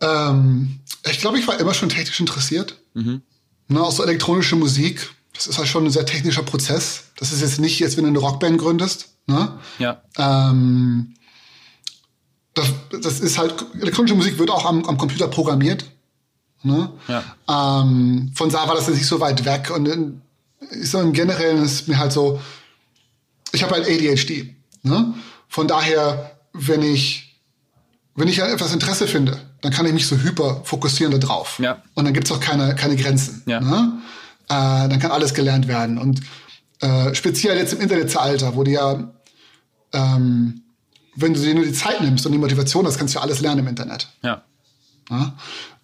[0.00, 0.80] Ähm,
[1.10, 2.76] ich glaube, ich war immer schon technisch interessiert.
[2.94, 3.22] Mhm.
[3.68, 5.10] Ne, auch so elektronische Musik.
[5.32, 7.04] das ist halt schon ein sehr technischer Prozess.
[7.16, 9.08] Das ist jetzt nicht, jetzt wenn du eine Rockband gründest.
[9.26, 9.58] Ne?
[9.78, 10.02] Ja.
[10.18, 11.14] Ähm,
[12.54, 12.68] das,
[13.02, 15.84] das ist halt, elektronische Musik wird auch am, am Computer programmiert.
[16.62, 16.90] Ne?
[17.08, 17.22] Ja.
[17.48, 19.70] Ähm, von da war das jetzt nicht so weit weg.
[19.74, 20.22] Und in,
[20.70, 22.40] ist so im Generellen ist mir halt so,
[23.52, 24.54] ich habe halt ADHD.
[24.82, 25.14] Ne?
[25.48, 27.42] Von daher, wenn ich,
[28.14, 31.58] wenn ich etwas Interesse finde, dann kann ich mich so hyper fokussieren da drauf.
[31.60, 31.82] Ja.
[31.94, 33.42] Und dann gibt's auch keine, keine Grenzen.
[33.46, 33.60] Ja.
[33.60, 33.98] Ne?
[34.48, 35.98] Äh, dann kann alles gelernt werden.
[35.98, 36.20] Und
[36.80, 39.12] äh, speziell jetzt im Internetzeitalter, wo du ja,
[39.92, 40.62] ähm,
[41.16, 43.40] wenn du dir nur die Zeit nimmst und die Motivation hast, kannst du ja alles
[43.40, 44.08] lernen im Internet.
[44.22, 44.44] Ja.
[45.10, 45.34] Ja?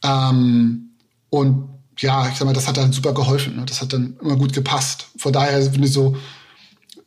[0.05, 0.91] Ähm,
[1.31, 1.69] und
[1.99, 3.57] ja, ich sag mal, das hat dann super geholfen.
[3.57, 3.65] Ne?
[3.67, 5.07] Das hat dann immer gut gepasst.
[5.17, 6.17] Von daher, wenn du so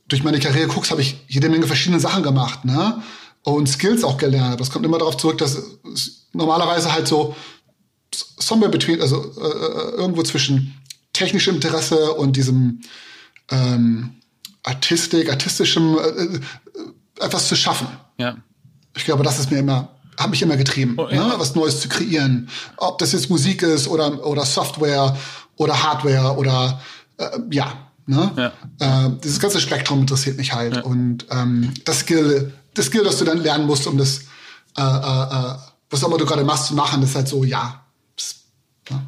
[0.10, 3.02] durch meine Karriere guckst, habe ich jede Menge verschiedene Sachen gemacht, ne?
[3.46, 4.54] Und Skills auch gelernt.
[4.54, 5.56] Aber es kommt immer darauf zurück, dass
[5.94, 7.36] es normalerweise halt so
[8.12, 10.76] somewhere between, also äh, irgendwo zwischen
[11.14, 12.82] technischem Interesse und diesem
[13.52, 14.16] ähm,
[14.64, 16.40] Artistik, artistischem äh, äh,
[17.20, 17.88] etwas zu schaffen.
[18.18, 18.36] Ja.
[18.96, 21.28] Ich glaube, das ist mir immer, hat mich immer getrieben, Oh, ja.
[21.28, 21.34] ne?
[21.38, 22.50] was Neues zu kreieren.
[22.78, 25.16] Ob das jetzt Musik ist oder, oder Software
[25.58, 26.82] oder Hardware oder
[27.18, 27.74] äh, ja.
[28.08, 28.52] Ne?
[28.80, 30.84] Äh, dieses ganze Spektrum interessiert mich halt.
[30.84, 34.20] Und ähm, das Skill, das Skill, das du dann lernen musst, um das,
[34.78, 35.56] äh, äh, äh,
[35.90, 37.85] was auch immer du gerade machst, zu machen, ist halt so, ja.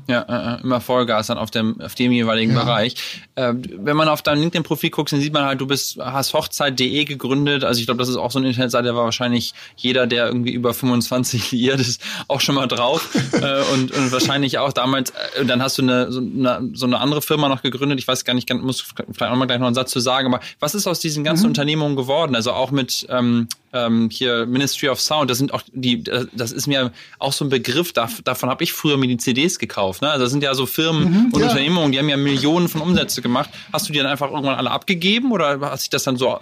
[0.07, 2.63] Ja, äh, äh, immer Vollgas dann auf dem, auf dem jeweiligen Ja.
[2.63, 2.95] Bereich.
[3.35, 7.05] Äh, wenn man auf dein LinkedIn-Profil guckt, dann sieht man halt, du bist, hast Hochzeit.de
[7.05, 7.63] gegründet.
[7.63, 10.51] Also ich glaube, das ist auch so eine Internetseite, da war wahrscheinlich jeder, der irgendwie
[10.51, 13.09] über 25 liiert ist, auch schon mal drauf.
[13.33, 16.99] äh, und, und wahrscheinlich auch damals, äh, dann hast du eine so, eine so eine
[16.99, 17.99] andere Firma noch gegründet.
[17.99, 20.43] Ich weiß gar nicht, muss vielleicht auch mal gleich noch einen Satz zu sagen, aber
[20.59, 22.35] was ist aus diesen ganzen Unternehmungen geworden?
[22.35, 26.67] Also auch mit ähm, ähm, hier Ministry of Sound, das sind auch die, das ist
[26.67, 30.01] mir auch so ein Begriff, da, davon habe ich früher mir die CDs gekauft.
[30.01, 30.10] Ne?
[30.10, 31.47] Also das sind ja so Firmen und ja.
[31.47, 33.49] Unternehmungen, die haben ja Millionen von Umsätze gemacht.
[33.73, 36.39] Hast du die dann einfach irgendwann alle abgegeben oder hat sich das dann so,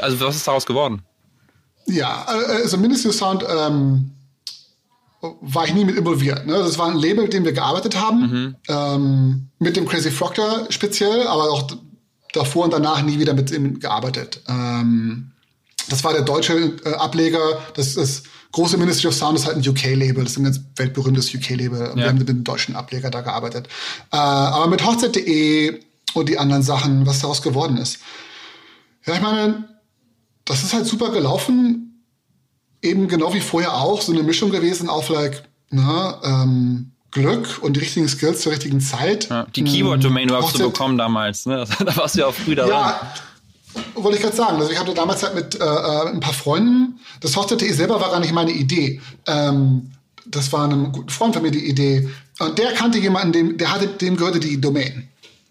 [0.00, 1.02] also was ist daraus geworden?
[1.86, 4.12] Ja, äh, also Ministry of Sound ähm,
[5.20, 6.46] war ich nie mit involviert.
[6.46, 6.52] Ne?
[6.52, 10.36] Das war ein Label, mit dem wir gearbeitet haben, ähm, mit dem Crazy Frog
[10.70, 11.72] speziell, aber auch
[12.32, 14.42] davor und danach nie wieder mit ihm gearbeitet.
[14.48, 15.32] Ähm,
[15.88, 17.40] das war der deutsche äh, Ableger.
[17.74, 20.22] Das ist große Ministry of Sound ist halt ein UK-Label.
[20.24, 21.88] Das ist ein ganz weltberühmtes UK-Label.
[21.88, 22.08] Und Wir Ja.
[22.10, 23.68] haben mit dem deutschen Ableger da gearbeitet.
[24.12, 25.80] Äh, aber mit Hochzeit.de
[26.14, 27.98] und die anderen Sachen, was daraus geworden ist.
[29.06, 29.68] Ja, ich meine,
[30.44, 32.04] das ist halt super gelaufen.
[32.80, 37.74] Eben genau wie vorher auch, so eine Mischung gewesen auf like, na, ähm, Glück und
[37.74, 39.28] die richtigen Skills zur richtigen Zeit.
[39.30, 41.64] Ja, die Keyword-Domain du Hochzeit- bekommen damals, ne?
[41.78, 42.70] Da warst du ja auch früh dabei.
[42.70, 43.14] Ja,
[43.94, 44.56] wollte ich gerade sagen.
[44.58, 48.10] Also ich hatte damals halt mit äh, äh, ein paar Freunden, das Hochzeit.de selber war
[48.10, 49.00] gar nicht meine Idee.
[49.26, 49.92] Ähm,
[50.26, 52.08] das war einem guten Freund von mir die Idee.
[52.38, 55.08] Und der kannte jemanden, dem, der hatte, dem gehörte die Domain.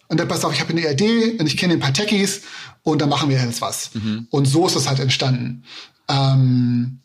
[0.08, 2.42] Und der passt auf, ich habe eine Idee und ich kenne ein paar Techies
[2.84, 3.92] und dann machen wir jetzt was.
[4.30, 5.64] Und so ist das halt entstanden.
[6.08, 7.00] Ähm,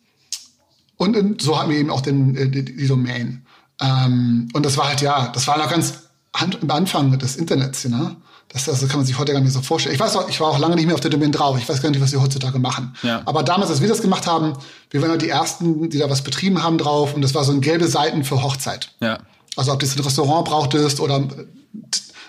[0.97, 3.45] und, und so hatten wir eben auch den, äh, die, die Domain.
[3.81, 5.95] Ähm, und das war halt, ja, das war noch ganz
[6.33, 8.17] an, am Anfang des Internets, ne?
[8.53, 9.95] Das, das kann man sich heute gar nicht so vorstellen.
[9.95, 11.57] Ich weiß auch, ich war auch lange nicht mehr auf der Domain drauf.
[11.59, 12.95] Ich weiß gar nicht, was wir heutzutage machen.
[13.03, 13.23] Ja.
[13.25, 14.53] Aber damals, als wir das gemacht haben,
[14.91, 17.15] wir waren halt die Ersten, die da was betrieben haben drauf.
[17.15, 18.91] Und das war so ein gelbe Seiten für Hochzeit.
[19.01, 19.19] Ja.
[19.57, 21.17] Also ob du jetzt ein Restaurant brauchtest oder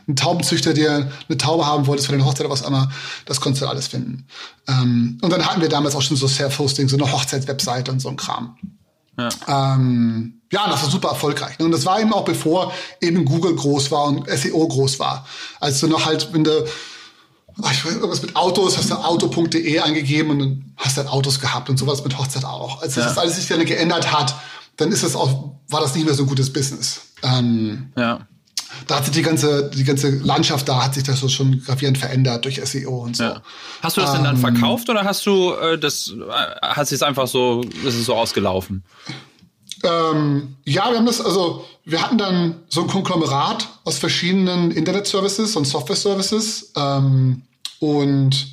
[0.07, 2.91] ein Taubenzüchter, der eine Taube haben wolltest für deine Hochzeit oder was auch immer,
[3.25, 4.27] das konntest du alles finden.
[4.67, 8.09] Ähm, und dann hatten wir damals auch schon so Self-Hosting, so eine Hochzeitswebseite und so
[8.09, 8.57] ein Kram.
[9.17, 9.29] Ja.
[9.75, 11.57] Ähm, ja, das war super erfolgreich.
[11.59, 11.65] ne?
[11.65, 15.25] Und das war eben auch bevor eben Google groß war und SEO groß war.
[15.59, 16.65] Als du noch halt, wenn du
[17.61, 21.09] ach, ich weiß, irgendwas mit Autos, hast du auto.de eingegeben und dann hast du halt
[21.11, 22.81] Autos gehabt und sowas mit Hochzeit auch.
[22.81, 23.03] Als Ja.
[23.05, 24.35] das alles sich dann geändert hat,
[24.77, 27.01] dann ist das auch, war das nicht mehr so ein gutes Business.
[27.21, 28.27] Ähm, Ja.
[28.87, 31.97] Da hat sich die ganze, die ganze Landschaft da hat sich das so schon gravierend
[31.97, 33.23] verändert durch SEO und so.
[33.23, 33.41] Ja.
[33.81, 36.95] Hast du das denn dann Ähm, verkauft oder hast du äh, das, äh, hast du
[36.95, 38.83] es einfach so, ist es so ausgelaufen?
[39.83, 45.55] Ähm, ja, wir haben das, also wir hatten dann so ein Konglomerat aus verschiedenen Internet-Services
[45.55, 47.41] und Software-Services ähm,
[47.79, 48.47] und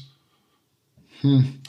[1.21, 1.60] hm,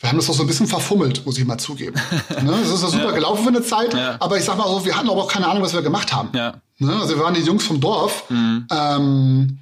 [0.00, 1.94] wir haben das auch so ein bisschen verfummelt, muss ich mal zugeben.
[2.42, 2.50] ne?
[2.62, 4.16] Das ist ja super gelaufen für eine Zeit, Ja.
[4.20, 6.28] aber ich sag mal so, wir hatten aber auch keine Ahnung, was wir gemacht haben.
[6.36, 6.54] Ja.
[6.78, 6.92] Ne?
[6.94, 9.58] Also wir waren die Jungs vom Dorf ähm,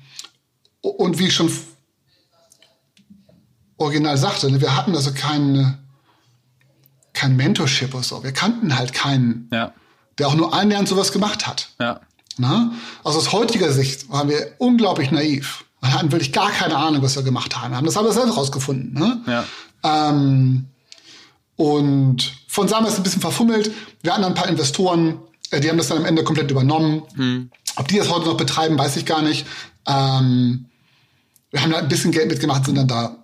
[0.81, 1.51] und wie ich schon
[3.77, 5.79] original sagte, ne, wir hatten also kein,
[7.12, 8.23] kein Mentorship oder so.
[8.23, 9.73] Wir kannten halt keinen, Ja.
[10.18, 11.70] der auch nur annähernd sowas gemacht hat.
[11.81, 12.01] Ja.
[12.37, 12.73] Ne?
[13.05, 15.64] Also aus heutiger Sicht waren wir unglaublich naiv.
[15.81, 17.70] Wir hatten wirklich gar keine Ahnung, was wir gemacht haben.
[17.73, 18.94] Wir haben das aber selbst rausgefunden.
[18.94, 19.20] Ne?
[19.27, 19.44] Ja.
[19.85, 20.66] Ähm,
[21.57, 23.70] und von Sam ist ein bisschen verfummelt.
[24.03, 25.18] Wir hatten ein paar Investoren,
[25.51, 27.03] äh, die haben das dann am Ende komplett übernommen.
[27.77, 29.47] Ob die das heute noch betreiben, weiß ich gar nicht.
[29.87, 30.66] Ähm,
[31.51, 33.16] wir haben da ein bisschen Geld mitgemacht, sind dann da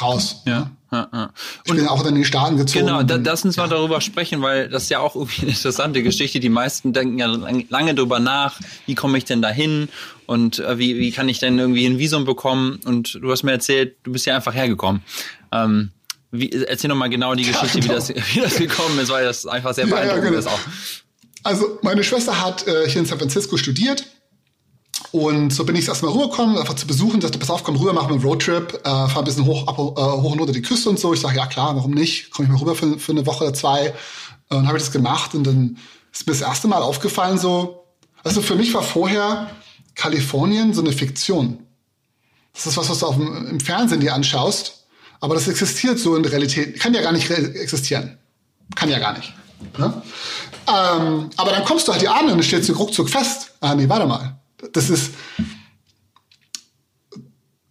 [0.00, 0.42] raus.
[0.46, 0.70] Ja.
[0.94, 1.30] Ja, ja.
[1.64, 2.86] Ich bin auch dann in die Staaten gezogen.
[2.86, 6.04] Genau, da, lass uns mal darüber sprechen, weil das ist ja auch irgendwie eine interessante
[6.04, 6.38] Geschichte.
[6.38, 7.26] Die meisten denken ja
[7.68, 9.88] lange drüber nach, wie komme ich denn da hin
[10.26, 12.78] und äh, wie, wie kann ich denn irgendwie ein Visum bekommen?
[12.84, 15.02] Und du hast mir erzählt, du bist ja einfach hergekommen.
[15.50, 15.90] Ähm,
[16.34, 18.08] wie, erzähl noch mal genau die Geschichte, ja, genau.
[18.08, 20.40] wie, das, wie das gekommen ist, weil das einfach sehr beeindruckend ja, genau.
[20.40, 20.60] ist auch.
[21.42, 24.04] Also meine Schwester hat äh, hier in San Francisco studiert
[25.12, 28.08] und so bin ich erstmal rübergekommen, einfach zu besuchen, sagte, pass auf, komm rüber, machen
[28.08, 30.88] wir einen Roadtrip, äh, fahr ein bisschen hoch, ab, äh, hoch und runter die Küste
[30.90, 31.12] und so.
[31.12, 32.30] Ich sage, ja klar, warum nicht?
[32.30, 33.94] Komme ich mal rüber für, für eine Woche oder zwei.
[34.48, 35.78] Und dann habe ich das gemacht und dann
[36.12, 37.84] ist mir das erste Mal aufgefallen, so,
[38.22, 39.50] also für mich war vorher
[39.94, 41.58] Kalifornien so eine Fiktion.
[42.52, 44.83] Das ist was, was du auf dem, im Fernsehen dir anschaust,
[45.24, 46.78] aber das existiert so in der Realität.
[46.78, 48.18] Kann ja gar nicht existieren.
[48.74, 49.32] Kann ja gar nicht.
[49.78, 50.02] Ne?
[50.66, 53.88] Ähm, aber dann kommst du halt die Abend und stellst du ruckzuck fest, ah nee,
[53.88, 54.38] warte mal
[54.72, 55.12] das ist,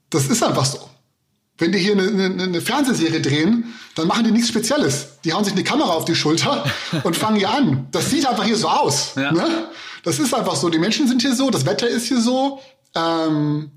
[0.10, 0.90] das ist einfach so.
[1.58, 5.20] Wenn die hier eine, eine, eine, Fernsehserie drehen, dann machen die nichts Spezielles.
[5.24, 6.66] Die hauen sich eine Kamera auf die Schulter
[7.04, 7.88] und fangen hier an.
[7.92, 9.14] Das sieht einfach hier so aus.
[9.16, 9.32] Ja.
[9.32, 9.68] Ne?
[10.04, 10.70] Das ist einfach so.
[10.70, 12.60] Die Menschen sind hier so, das Wetter ist hier so.
[12.96, 13.72] Ähm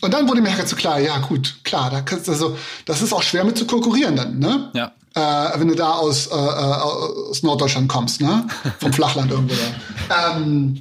[0.00, 3.12] und dann wurde mir halt so klar, ja gut, klar, da kannst, also, das ist
[3.12, 4.38] auch schwer mit zu konkurrieren dann.
[4.38, 4.70] Ne?
[4.74, 4.92] Ja.
[5.14, 8.46] Äh, wenn du da aus, äh, äh aus Norddeutschland kommst, ne?
[8.78, 10.36] vom Flachland irgendwo da.
[10.36, 10.80] Ähm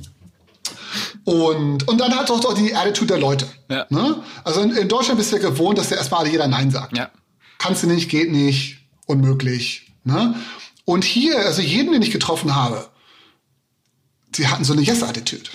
[1.23, 3.47] und, und dann hat auch, auch die Attitude der Leute.
[3.69, 3.85] Ja.
[3.89, 4.23] Ne?
[4.43, 6.97] Also in, in, Deutschland bist du ja gewohnt, dass dir erstmal jeder Nein sagt.
[6.97, 7.11] Ja.
[7.59, 9.91] Kannst du nicht, geht nicht, unmöglich.
[10.03, 10.35] Ne?
[10.85, 12.89] Und hier, also jeden, den ich getroffen habe,
[14.35, 15.49] die hatten so eine Yes-Attitude.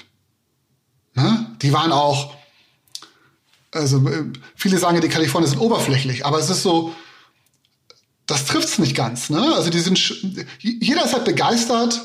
[1.15, 1.57] Ne?
[1.63, 2.35] Die waren auch,
[3.75, 4.03] also
[4.55, 6.95] viele sagen die Kalifornier sind oberflächlich, aber es ist so,
[8.27, 9.31] das trifft's nicht ganz.
[9.31, 9.55] Ne?
[9.55, 9.99] Also die sind,
[10.61, 12.01] jeder ist halt begeistert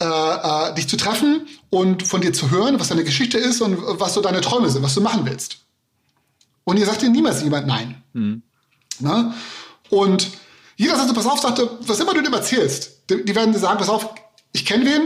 [0.00, 3.76] äh, äh, dich zu treffen und von dir zu hören, was deine Geschichte ist und
[4.00, 5.58] was so deine Träume sind, was du machen willst.
[6.64, 8.02] Und ihr sagt dir niemals jemand Nein.
[8.12, 8.42] Mhm.
[9.00, 9.34] Na?
[9.88, 10.30] Und
[10.76, 13.58] jeder sagt so, pass auf, sagte, was immer du dem erzählst, die, die werden dir
[13.58, 14.14] sagen, pass auf,
[14.52, 15.02] ich kenne wen,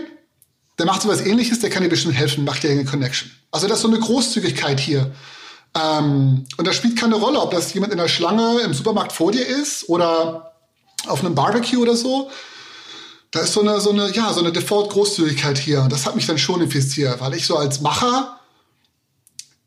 [0.78, 3.30] der macht sowas ähnliches, der kann dir bestimmt helfen, macht dir eine Connection.
[3.50, 5.12] Also das ist so eine Großzügigkeit hier.
[5.75, 9.33] Ähm, und das spielt keine Rolle, ob das jemand in der Schlange im Supermarkt vor
[9.33, 10.53] dir ist oder
[11.07, 12.31] auf einem Barbecue oder so.
[13.31, 15.83] Da ist so eine, so eine, ja, so eine Default-Großzügigkeit hier.
[15.83, 18.39] Und das hat mich dann schon infiziert, weil ich so als Macher,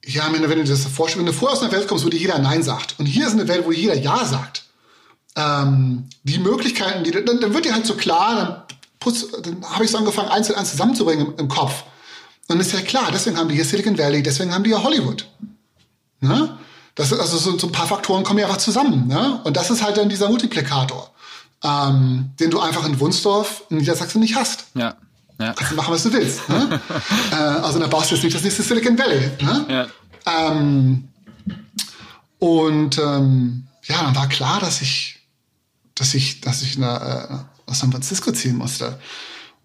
[0.06, 2.20] ja, wenn du dir das vorstellst, wenn du vorher aus einer Welt kommst, wo dir
[2.20, 2.96] jeder Nein sagt.
[2.98, 4.64] Und hier ist eine Welt, wo jeder Ja sagt.
[5.36, 8.66] Ähm, die Möglichkeiten, die, dann, dann wird dir halt so klar,
[9.00, 11.84] dann, dann habe ich so angefangen, eins und eins zusammenzubringen im, im Kopf.
[12.48, 15.28] Und ist ja klar, deswegen haben die hier Silicon Valley, deswegen haben die hier Hollywood.
[16.20, 16.58] Ne?
[16.96, 19.08] Das, also so, so ein paar Faktoren kommen ja einfach zusammen.
[19.08, 19.40] Ne?
[19.44, 21.12] Und das ist halt dann dieser Multiplikator
[21.64, 24.68] ähm, den du einfach in Wunsdorf in Niedersachsen nicht hast.
[24.76, 24.96] Ja.
[25.40, 25.54] Ja.
[25.54, 26.50] Kannst du machen, was du willst.
[26.50, 26.82] Ne?
[27.32, 29.32] äh, also dann baust du jetzt nicht das nächste Silicon Valley.
[29.42, 29.66] Ne?
[29.70, 29.88] Ja.
[30.26, 31.10] Ähm,
[32.40, 35.20] und ähm, ja, dann war klar, dass ich,
[35.94, 37.34] dass ich, dass ich nach, äh,
[37.68, 39.00] nach San Francisco ziehen musste.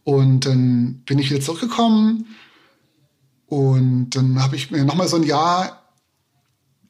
[0.04, 2.34] Und dann bin ich wieder zurückgekommen
[3.46, 5.81] und dann habe ich mir nochmal so ein Jahr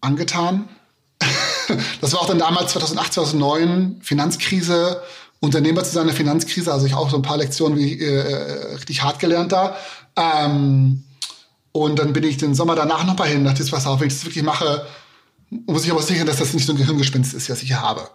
[0.03, 0.69] angetan
[2.01, 5.03] das war auch dann damals 2008, 2009, Finanzkrise,
[5.41, 6.73] Unternehmer zu sein, eine Finanzkrise.
[6.73, 9.77] Also ich auch so ein paar Lektionen wie äh, äh, richtig hart gelernt da.
[10.17, 11.05] Ähm,
[11.73, 14.15] und dann bin ich den Sommer danach noch mal hin, dachte, pass auf, wenn ich
[14.15, 14.87] das wirklich mache,
[15.67, 18.09] muss ich aber sichern, dass das nicht so ein Gehirngespinst ist, was ich hier habe.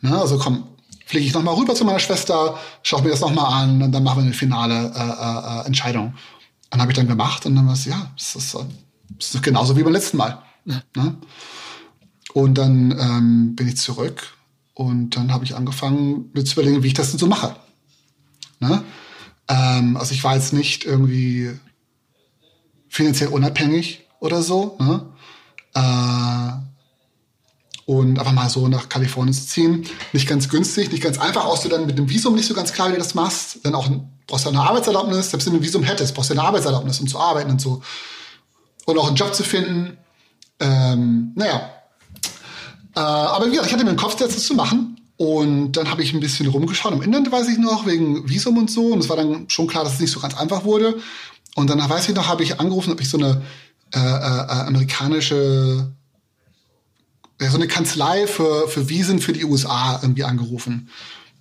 [0.00, 0.16] Ne?
[0.16, 0.64] Also komm,
[1.06, 3.92] fliege ich noch mal rüber zu meiner Schwester, schaue mir das noch mal an und
[3.92, 6.14] dann machen wir eine finale äh, äh, Entscheidung.
[6.72, 9.76] Und habe ich dann gemacht und dann war es, ja, das ist, das ist genauso
[9.76, 10.40] wie beim letzten Mal.
[10.96, 11.16] Ne?
[12.32, 14.34] Und dann ähm, bin ich zurück
[14.74, 17.56] und dann habe ich angefangen, mir zu überlegen, wie ich das denn so mache.
[18.60, 18.84] Ne?
[19.48, 21.50] Ähm, also ich war jetzt nicht irgendwie
[22.88, 24.76] finanziell unabhängig oder so.
[24.78, 25.06] Ne?
[25.74, 26.70] Äh,
[27.90, 29.84] und einfach mal so nach Kalifornien zu ziehen.
[30.12, 32.88] Nicht ganz günstig, nicht ganz einfach, du dann mit dem Visum nicht so ganz klar,
[32.88, 33.58] wie du das machst.
[33.64, 33.90] Dann auch
[34.28, 37.08] brauchst du eine Arbeitserlaubnis, selbst wenn du ein Visum hättest, brauchst du eine Arbeitserlaubnis, um
[37.08, 37.82] zu arbeiten und so.
[38.86, 39.98] Und auch einen Job zu finden.
[40.60, 41.70] Ähm, naja,
[42.94, 44.96] äh, aber wie gesagt, ich hatte mir den Kopf das zu machen.
[45.16, 46.94] Und dann habe ich ein bisschen rumgeschaut.
[46.94, 48.86] Am Ende weiß ich noch, wegen Visum und so.
[48.86, 50.96] Und es war dann schon klar, dass es nicht so ganz einfach wurde.
[51.56, 53.42] Und dann weiß ich noch, habe ich angerufen, habe ich so eine
[53.94, 55.92] äh, äh, äh, amerikanische,
[57.38, 60.88] so eine Kanzlei für, für Visen für die USA irgendwie angerufen.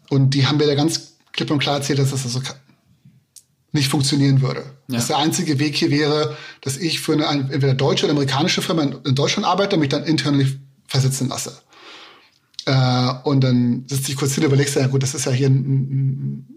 [0.10, 2.42] Und die haben mir da ganz klipp und klar erzählt, dass das also
[3.72, 4.64] nicht funktionieren würde.
[4.88, 4.96] Ja.
[4.96, 8.84] Dass der einzige Weg hier wäre, dass ich für eine entweder deutsche oder amerikanische Firma
[8.84, 11.60] in Deutschland arbeite und mich dann intern versitzen lasse.
[12.66, 15.50] Äh, und dann sitze ich kurz hin und überlegst, ja gut, das ist ja hier
[15.50, 16.48] ein,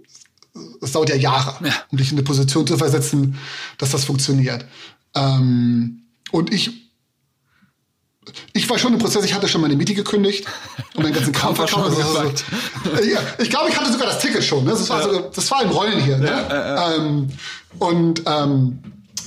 [0.80, 1.74] es dauert ja Jahre, ja.
[1.90, 3.38] um dich in eine Position zu versetzen,
[3.78, 4.64] dass das funktioniert.
[5.14, 6.91] Ähm, und ich
[8.52, 10.46] ich war schon im Prozess, ich hatte schon meine Miete gekündigt
[10.94, 11.98] und meinen ganzen Kram verkauft.
[11.98, 14.64] Also, ja, ich glaube, ich hatte sogar das Ticket schon.
[14.64, 14.70] Ne?
[14.70, 16.18] Das, war, also, das war im Rollen hier.
[16.18, 16.26] Ne?
[16.26, 17.28] Ja, ähm,
[17.78, 18.78] und ähm,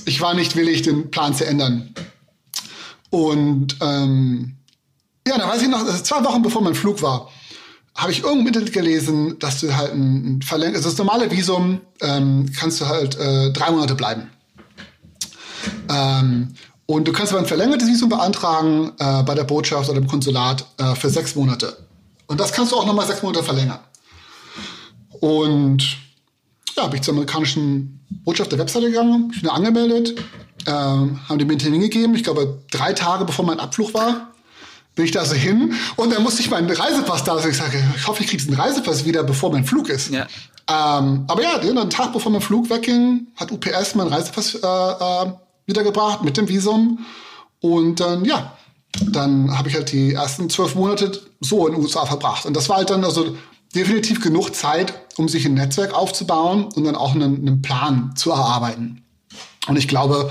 [0.04, 1.94] ich war nicht willig, den Plan zu ändern.
[3.10, 4.56] Und ähm,
[5.26, 7.30] ja, da weiß ich noch, also zwei Wochen bevor mein Flug war,
[7.94, 11.30] habe ich irgendwo im Internet gelesen, dass du halt ein, ein verlängt, also das normale
[11.30, 14.30] Visum ähm, kannst du halt äh, drei Monate bleiben.
[15.88, 16.54] Ähm,
[16.86, 20.64] und du kannst aber ein verlängertes Visum beantragen äh, bei der Botschaft oder dem Konsulat
[20.78, 21.76] äh, für sechs Monate.
[22.28, 23.80] Und das kannst du auch nochmal sechs Monate verlängern.
[25.20, 25.96] Und
[26.76, 30.14] ja, bin ich zur amerikanischen Botschaft der Webseite gegangen, ich bin angemeldet,
[30.66, 32.14] ähm, haben die mir einen Termin gegeben.
[32.14, 34.32] Ich glaube, drei Tage bevor mein Abflug war,
[34.94, 37.34] bin ich da so hin und dann musste ich meinen Reisepass da.
[37.34, 40.10] Also ich sage, ich hoffe, ich kriege diesen Reisepass wieder, bevor mein Flug ist.
[40.10, 40.26] Ja.
[40.68, 45.32] Ähm, aber ja, einen Tag bevor mein Flug wegging, hat UPS meinen Reisepass äh, äh,
[45.66, 47.04] wiedergebracht mit dem Visum.
[47.60, 48.56] Und dann, ja,
[49.08, 52.46] dann habe ich halt die ersten zwölf Monate so in den USA verbracht.
[52.46, 53.36] Und das war halt dann also
[53.74, 58.30] definitiv genug Zeit, um sich ein Netzwerk aufzubauen und dann auch einen, einen Plan zu
[58.30, 59.04] erarbeiten.
[59.66, 60.30] Und ich glaube,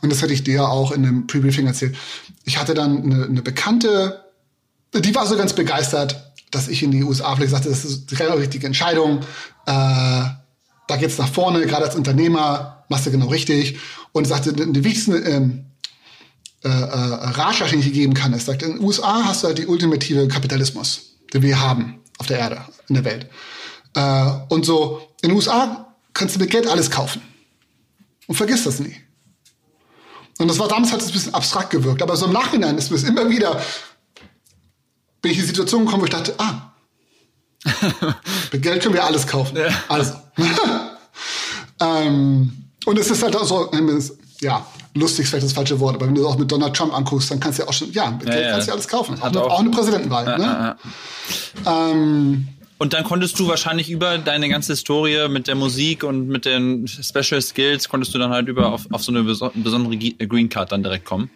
[0.00, 1.96] und das hatte ich dir auch in einem Pre-Briefing erzählt,
[2.44, 4.24] ich hatte dann eine, eine Bekannte,
[4.94, 8.36] die war so ganz begeistert, dass ich in die USA vielleicht sagte, das ist eine
[8.36, 9.20] richtige Entscheidung.
[9.66, 10.24] Äh,
[10.88, 13.78] da geht's nach vorne, gerade als Unternehmer machst du genau richtig.
[14.12, 15.64] Und sagte, der wichtigste ähm,
[16.62, 19.48] äh, äh, Ratschlag, den ich dir geben kann, ist, sagt, in den USA hast du
[19.48, 23.26] halt die ultimative Kapitalismus, den wir haben auf der Erde, in der Welt.
[23.94, 27.20] Äh, und so, in den USA kannst du mit Geld alles kaufen.
[28.28, 28.94] Und vergiss das nie.
[30.38, 32.02] Und das war damals halt ein bisschen abstrakt gewirkt.
[32.02, 33.60] Aber so im Nachhinein ist es immer wieder,
[35.20, 36.72] bin ich in die Situation gekommen, wo ich dachte, ah,
[38.52, 39.56] mit Geld können wir alles kaufen.
[39.56, 39.68] Ja.
[39.88, 40.14] Also.
[41.80, 43.70] ähm, und es ist halt auch so,
[44.40, 47.30] ja, lustig ist vielleicht das falsche Wort, aber wenn du auch mit Donald Trump anguckst,
[47.30, 49.16] dann kannst du ja auch schon, ja, mit ja, Geld kannst du ja alles kaufen.
[49.20, 50.26] Auch, auch, auch, eine Präsidentenwahl.
[50.26, 50.76] Ja, ne?
[51.66, 52.48] ähm,
[52.82, 56.88] und dann konntest du wahrscheinlich über deine ganze Historie mit der Musik und mit den
[56.88, 60.82] Special Skills, konntest du dann halt über auf, auf so eine besondere Green Card dann
[60.82, 61.30] direkt kommen.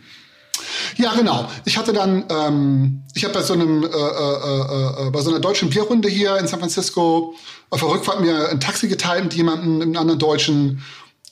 [0.97, 1.49] Ja, genau.
[1.65, 5.39] Ich hatte dann, ähm, ich habe bei so einem, äh, äh, äh, bei so einer
[5.39, 7.35] deutschen Bierrunde hier in San Francisco
[7.71, 10.83] auf der Rückfahrt mir ein Taxi geteilt mit jemandem, einem anderen Deutschen,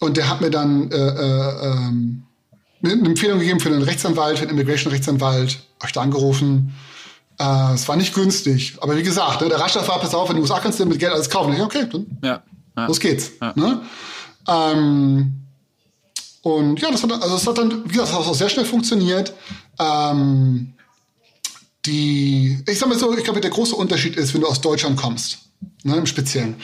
[0.01, 2.25] und der hat mir dann äh, äh, ähm,
[2.83, 6.75] eine Empfehlung gegeben für einen Rechtsanwalt, für einen Immigration-Rechtsanwalt, euch da angerufen.
[7.39, 8.77] Äh, es war nicht günstig.
[8.81, 10.99] Aber wie gesagt, ne, der Ratschlag war, pass auf, in den USA kannst du mit
[10.99, 11.53] Geld alles kaufen.
[11.55, 12.43] Ich, okay, dann ja,
[12.77, 12.87] ja.
[12.87, 13.33] los geht's.
[13.41, 13.53] Ja.
[13.57, 13.83] Ne?
[14.49, 15.45] Ähm,
[16.43, 18.67] und ja, das hat, also das hat dann, wie gesagt, das hat auch sehr schnell
[18.67, 19.33] funktioniert.
[19.79, 20.75] Ähm,
[21.87, 24.97] die, ich sag mal so, ich glaube, der große Unterschied ist, wenn du aus Deutschland
[24.97, 25.39] kommst,
[25.83, 26.57] ne, im Speziellen.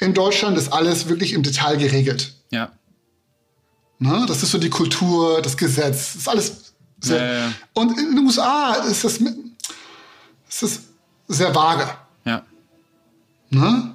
[0.00, 2.35] In Deutschland ist alles wirklich im Detail geregelt.
[2.50, 2.72] Ja.
[3.98, 7.52] Ne, das ist so die Kultur, das Gesetz, das ist alles sehr, ja, ja.
[7.74, 9.20] Und in den USA ist das
[10.62, 10.82] ist
[11.28, 11.88] sehr vage.
[12.24, 12.42] Ja.
[13.50, 13.94] Ne?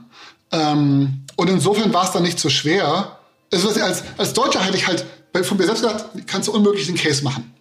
[0.52, 3.18] Ähm, und insofern war es dann nicht so schwer.
[3.52, 5.06] Also als, als Deutscher hätte ich halt
[5.44, 7.54] von mir selbst gesagt, kannst du unmöglich den Case machen.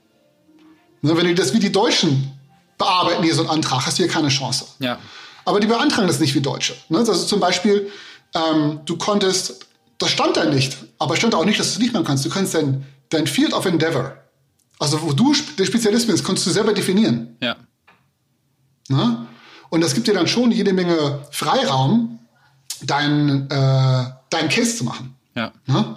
[1.03, 2.33] Ne, wenn du das wie die Deutschen
[2.77, 4.67] bearbeiten, hier so einen Antrag, hast du hier keine Chance.
[4.81, 4.99] Ja.
[5.45, 6.75] Aber die beantragen das nicht wie Deutsche.
[6.89, 6.99] Ne?
[6.99, 7.91] Also zum Beispiel,
[8.35, 9.67] ähm, du konntest,
[10.01, 12.25] das stand da nicht, aber stand auch nicht, dass du es nicht machen kannst.
[12.25, 14.17] Du kannst dein, dein Field of Endeavor,
[14.79, 17.37] also wo du der Spezialist bist, kannst du selber definieren.
[17.41, 17.57] Ja.
[18.89, 19.27] Ne?
[19.69, 22.19] Und das gibt dir dann schon jede Menge Freiraum,
[22.83, 25.15] deinen äh, dein Case zu machen.
[25.35, 25.53] Ja.
[25.67, 25.95] Ne?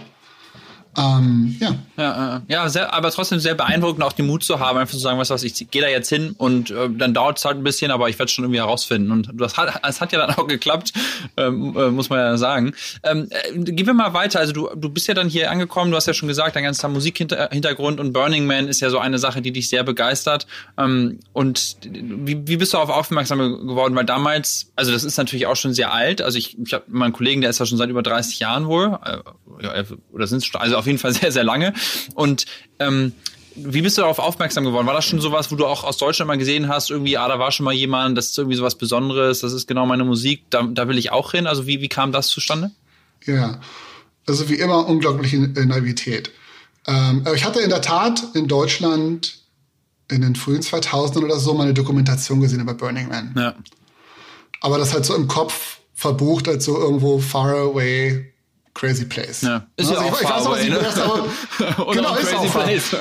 [0.98, 1.76] Ähm, ja.
[1.98, 5.00] Ja, äh, ja sehr, aber trotzdem sehr beeindruckend, auch den Mut zu haben, einfach zu
[5.00, 7.64] sagen, was was, ich gehe da jetzt hin und äh, dann dauert es halt ein
[7.64, 9.12] bisschen, aber ich werde schon irgendwie herausfinden.
[9.12, 10.94] Und das hat, es hat ja dann auch geklappt,
[11.38, 12.74] ähm, äh, muss man ja sagen.
[13.04, 14.40] Ähm, äh, gehen wir mal weiter.
[14.40, 16.90] Also du, du bist ja dann hier angekommen, du hast ja schon gesagt, dein ganzer
[16.90, 20.48] Musikhintergrund und Burning Man ist ja so eine Sache, die dich sehr begeistert.
[20.78, 23.96] Ähm, und wie, wie bist du darauf aufmerksam geworden?
[23.96, 26.22] Weil damals, also das ist natürlich auch schon sehr alt.
[26.22, 29.00] Also ich, ich habe meinen Kollegen, der ist ja schon seit über 30 Jahren wohl,
[29.04, 31.74] äh, oder sind es also auf jeden Fall sehr, sehr lange.
[32.14, 32.46] Und
[32.80, 33.14] ähm,
[33.56, 34.88] wie bist du darauf aufmerksam geworden?
[34.88, 37.40] War das schon sowas, wo du auch aus Deutschland mal gesehen hast, irgendwie, ah, da
[37.40, 40.64] war schon mal jemand, das ist irgendwie sowas Besonderes, das ist genau meine Musik, da,
[40.64, 41.48] da will ich auch hin?
[41.48, 42.72] Also wie, wie kam das zustande?
[43.26, 43.60] Ja,
[44.28, 46.32] also wie immer unglaubliche Naivität.
[46.88, 49.38] Ähm, ich hatte in der Tat in Deutschland
[50.10, 53.34] in den frühen 2000ern oder so mal eine Dokumentation gesehen über Burning Man.
[53.38, 53.56] Ja.
[54.62, 58.33] Aber das halt so im Kopf verbucht als so irgendwo far away
[58.74, 59.42] Crazy Place.
[59.42, 59.68] Ja.
[59.76, 60.78] Ist also ja auch ich, ich weiß ich ne?
[60.78, 61.94] gedacht habe.
[61.94, 62.96] genau, ist auch Place.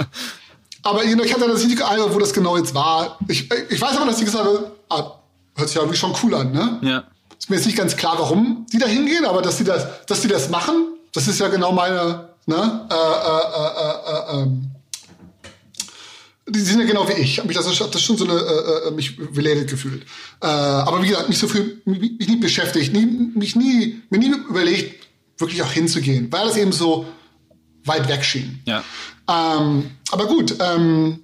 [0.83, 3.19] Aber you know, ich hatte das nicht Ahnung, wo das genau jetzt war.
[3.29, 5.13] Ich, ich weiß aber, dass ich gesagt habe, ah,
[5.57, 6.79] hört sich ja irgendwie schon cool an, ne?
[6.83, 7.05] Ja.
[7.39, 10.21] ist mir jetzt nicht ganz klar, warum die da hingehen, aber dass die das, dass
[10.21, 14.71] die das machen, das ist ja genau meine, ne, äh, äh, äh, äh, ähm,
[16.49, 17.33] die sind ja genau wie ich.
[17.33, 20.03] Ich habe mich das, das schon so eine äh, äh, mich related gefühlt.
[20.41, 24.35] Äh, aber wie gesagt, nicht so viel mich nie beschäftigt, nie, mich nie mir nie
[24.49, 25.02] überlegt,
[25.43, 27.07] wirklich auch hinzugehen, weil das eben so
[27.85, 28.63] weit weg schien.
[28.65, 28.83] Ja.
[29.29, 31.21] Ähm, aber gut, ähm,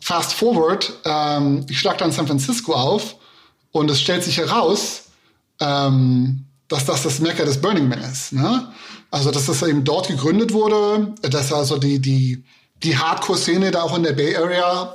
[0.00, 3.16] fast forward, ähm, ich schlag dann San Francisco auf
[3.70, 5.04] und es stellt sich heraus,
[5.60, 8.32] ähm, dass das das Mekka des Burning Man ist.
[8.32, 8.72] Ne?
[9.10, 12.44] Also, dass das eben dort gegründet wurde, dass also die, die,
[12.82, 14.94] die Hardcore-Szene da auch in der Bay Area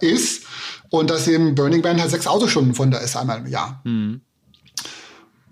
[0.00, 0.44] äh, äh, ist
[0.90, 3.80] und dass eben Burning Man halt sechs Autostunden von da ist einmal im Jahr.
[3.84, 4.20] Mhm.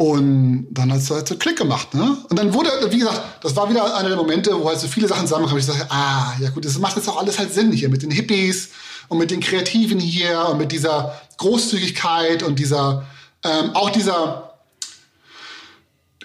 [0.01, 2.17] Und dann hat es halt so Klick gemacht, ne?
[2.31, 5.07] Und dann wurde, wie gesagt, das war wieder einer der Momente, wo halt so viele
[5.07, 5.61] Sachen zusammenkamen.
[5.61, 8.11] Ich dachte, ah, ja gut, das macht jetzt auch alles halt Sinn hier mit den
[8.11, 8.71] Hippies
[9.09, 13.05] und mit den Kreativen hier und mit dieser Großzügigkeit und dieser,
[13.45, 14.55] ähm, auch dieser,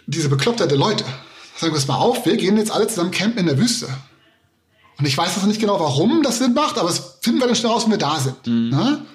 [0.07, 1.03] diese Beklopptheit der Leute.
[1.57, 3.89] Sagen wir es mal auf, wir gehen jetzt alle zusammen campen in der Wüste.
[4.97, 7.57] Und ich weiß jetzt nicht genau, warum das Sinn macht, aber es finden wir dann
[7.57, 8.47] schnell raus, wenn wir da sind.
[8.47, 8.69] Mhm.
[8.69, 9.05] Ne?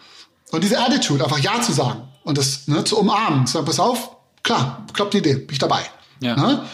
[0.51, 3.81] Und diese Attitude, einfach Ja zu sagen und das ne, zu umarmen, zu sagen, pass
[3.81, 5.83] auf, klar, bekloppte Idee, bin ich dabei.
[6.21, 6.37] Ja.
[6.37, 6.65] Ne?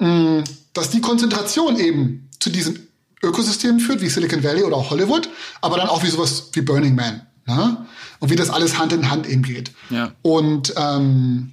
[0.00, 2.88] Mm, dass die Konzentration eben zu diesen
[3.22, 5.28] Ökosystemen führt, wie Silicon Valley oder auch Hollywood,
[5.60, 7.22] aber dann auch wie sowas wie Burning Man.
[7.46, 7.86] Ne?
[8.20, 9.72] Und wie das alles Hand in Hand eben geht.
[9.90, 10.12] Ja.
[10.22, 11.52] Und, ähm,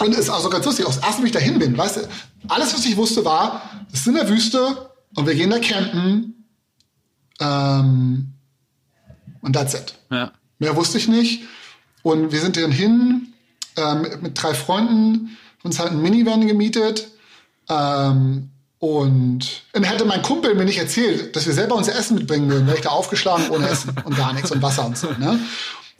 [0.00, 2.00] und ist also ganz lustig, auch das erste, wie ich dahin bin, weißt du,
[2.48, 3.62] alles, was ich wusste, war,
[3.92, 6.46] es ist in der Wüste und wir gehen da campen.
[7.40, 8.32] Ähm,
[9.40, 9.94] und that's it.
[10.10, 10.32] Ja.
[10.58, 11.42] Mehr wusste ich nicht.
[12.02, 13.31] Und wir sind dann hin
[13.76, 17.08] ähm, mit drei Freunden, uns halt ein Minivan gemietet.
[17.68, 22.50] Ähm, und dann hätte mein Kumpel mir nicht erzählt, dass wir selber unser Essen mitbringen
[22.50, 25.08] würden, wäre ich da aufgeschlagen ohne Essen und gar nichts und Wasser und so.
[25.18, 25.38] Ne?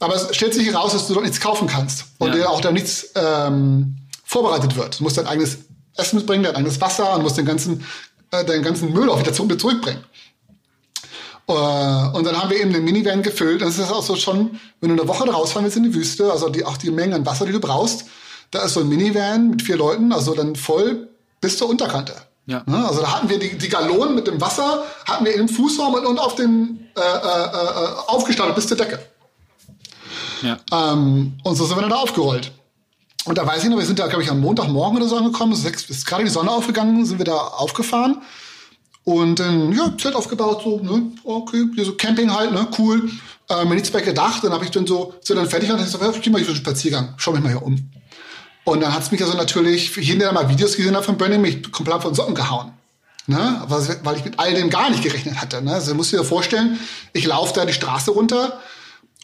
[0.00, 2.34] Aber es stellt sich heraus, dass du dort nichts kaufen kannst und ja.
[2.34, 4.98] dir auch da nichts ähm, vorbereitet wird.
[4.98, 5.58] Du musst dein eigenes
[5.96, 7.84] Essen mitbringen, dein eigenes Wasser und musst den ganzen,
[8.32, 10.02] äh, deinen ganzen Müll auch wieder zurückbringen.
[11.48, 13.62] Uh, und dann haben wir eben den Minivan gefüllt.
[13.62, 16.48] Das ist auch so schon, wenn du eine Woche rausfahren willst in die Wüste, also
[16.48, 18.04] die, auch die Menge an Wasser, die du brauchst,
[18.52, 21.08] da ist so ein Minivan mit vier Leuten, also dann voll
[21.40, 22.14] bis zur Unterkante.
[22.46, 22.62] Ja.
[22.66, 22.86] Ne?
[22.86, 26.18] Also da hatten wir die, die Gallonen mit dem Wasser, hatten wir im Fußraum und
[26.18, 29.00] auf den äh, äh, äh, aufgestapelt bis zur Decke.
[30.42, 30.58] Ja.
[30.72, 32.52] Ähm, und so sind wir dann da aufgerollt.
[33.24, 35.54] Und da weiß ich noch, wir sind da, glaube ich, am Montagmorgen oder so angekommen,
[35.54, 38.22] sechs, ist gerade die Sonne aufgegangen, sind wir da aufgefahren.
[39.04, 43.10] Und dann, ja, Zelt aufgebaut, so, ne, okay, hier so Camping halt, ne, cool.
[43.48, 45.86] Äh, mir nichts bei gedacht, dann habe ich dann so, so dann fertig und dann
[45.86, 47.90] ich so, ich mal so einen Spaziergang, schau mich mal hier um.
[48.64, 51.72] Und dann hat's mich also natürlich, jeden, der mal Videos gesehen hat von Burning, mich
[51.72, 52.72] komplett von Socken gehauen.
[53.26, 53.62] Ne?
[53.66, 55.62] Weil ich mit all dem gar nicht gerechnet hatte.
[55.62, 55.72] Ne?
[55.72, 56.78] Also musst du dir vorstellen,
[57.12, 58.60] ich laufe da die Straße runter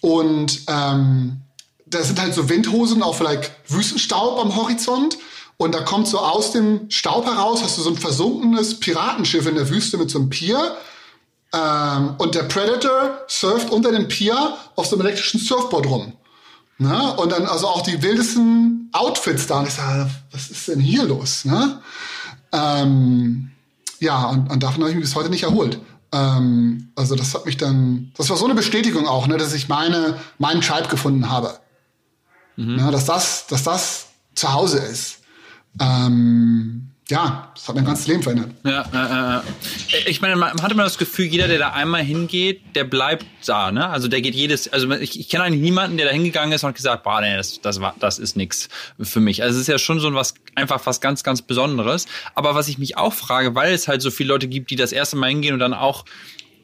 [0.01, 1.41] und ähm,
[1.87, 5.19] da sind halt so Windhosen auf vielleicht Wüstenstaub am Horizont.
[5.59, 9.57] Und da kommt so aus dem Staub heraus, hast du so ein versunkenes Piratenschiff in
[9.57, 10.77] der Wüste mit so einem Pier.
[11.53, 16.13] Ähm, und der Predator surft unter dem Pier auf so einem elektrischen Surfboard rum.
[16.79, 17.15] Ne?
[17.17, 19.59] Und dann also auch die wildesten Outfits da.
[19.59, 21.45] Und ich sage, was ist denn hier los?
[21.45, 21.83] Ne?
[22.53, 23.51] Ähm,
[23.99, 25.81] ja, und, und davon habe ich mich bis heute nicht erholt.
[26.13, 29.69] Ähm, also das hat mich dann, das war so eine Bestätigung auch, ne, dass ich
[29.69, 31.59] meine, meinen Tribe gefunden habe.
[32.55, 32.77] Mhm.
[32.77, 34.07] Ne, dass das, dass das
[34.37, 35.18] zu Hause ist.
[35.81, 38.51] Ähm, ja, das hat mein ganzes Leben verändert.
[38.65, 42.61] Ja, äh, äh, ich meine, man hat immer das Gefühl, jeder, der da einmal hingeht,
[42.75, 43.89] der bleibt da, ne?
[43.89, 46.69] Also der geht jedes, also ich, ich kenne eigentlich niemanden, der da hingegangen ist und
[46.69, 48.69] hat gesagt, boah, nee, das, das war, das ist nix
[49.01, 49.43] für mich.
[49.43, 52.05] Also es ist ja schon so was, einfach was ganz, ganz Besonderes.
[52.35, 54.93] Aber was ich mich auch frage, weil es halt so viele Leute gibt, die das
[54.93, 56.05] erste Mal hingehen und dann auch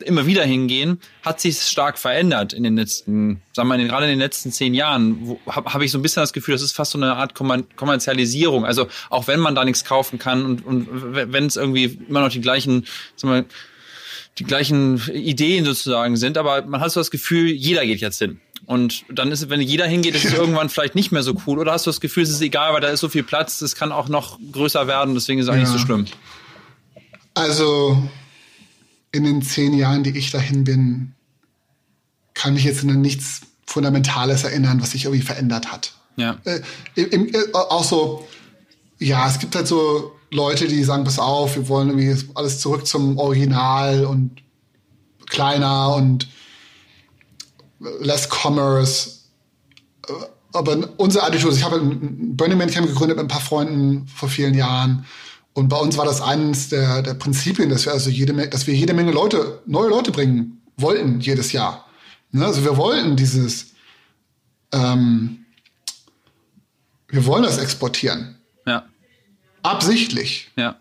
[0.03, 4.11] immer wieder hingehen, hat sich stark verändert in den letzten, sagen wir mal, gerade in
[4.11, 5.36] den letzten zehn Jahren.
[5.47, 8.64] Habe hab ich so ein bisschen das Gefühl, das ist fast so eine Art Kommerzialisierung.
[8.64, 12.30] Also auch wenn man da nichts kaufen kann und, und wenn es irgendwie immer noch
[12.30, 12.86] die gleichen,
[13.16, 13.45] sagen wir,
[14.38, 18.40] die gleichen Ideen sozusagen sind, aber man hat so das Gefühl, jeder geht jetzt hin.
[18.66, 21.59] Und dann ist es, wenn jeder hingeht, ist es irgendwann vielleicht nicht mehr so cool.
[21.59, 23.74] Oder hast du das Gefühl, es ist egal, weil da ist so viel Platz, es
[23.76, 25.61] kann auch noch größer werden, deswegen ist es auch ja.
[25.61, 26.07] nicht so schlimm.
[27.34, 28.09] Also
[29.15, 31.15] in den zehn Jahren, die ich dahin bin,
[32.35, 35.93] kann mich jetzt an nichts Fundamentales erinnern, was sich irgendwie verändert hat.
[36.17, 36.37] Ja.
[36.45, 36.61] Äh,
[36.97, 38.27] im, äh, auch so,
[38.99, 42.87] ja, es gibt halt so Leute, die sagen, pass auf, wir wollen irgendwie alles zurück
[42.87, 44.43] zum Original und
[45.31, 46.29] kleiner und
[48.01, 49.21] less commerce.
[50.09, 50.12] Äh,
[50.53, 54.29] aber unsere Attitude, ich habe ein Burning Man Camp gegründet mit ein paar Freunden vor
[54.29, 55.07] vielen Jahren
[55.55, 58.74] und bei uns war das eines der, der Prinzipien, dass wir also jede, dass wir
[58.74, 61.86] jede Menge Leute, neue Leute bringen wollten jedes Jahr.
[62.32, 62.44] Ne?
[62.44, 63.74] Also wir wollten dieses,
[64.72, 65.44] ähm,
[67.07, 68.36] wir wollen das exportieren.
[68.66, 68.84] Ja.
[69.62, 70.50] Absichtlich.
[70.57, 70.76] Ja.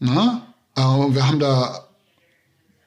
[0.00, 0.40] Ne?
[0.74, 1.86] Äh, wir haben da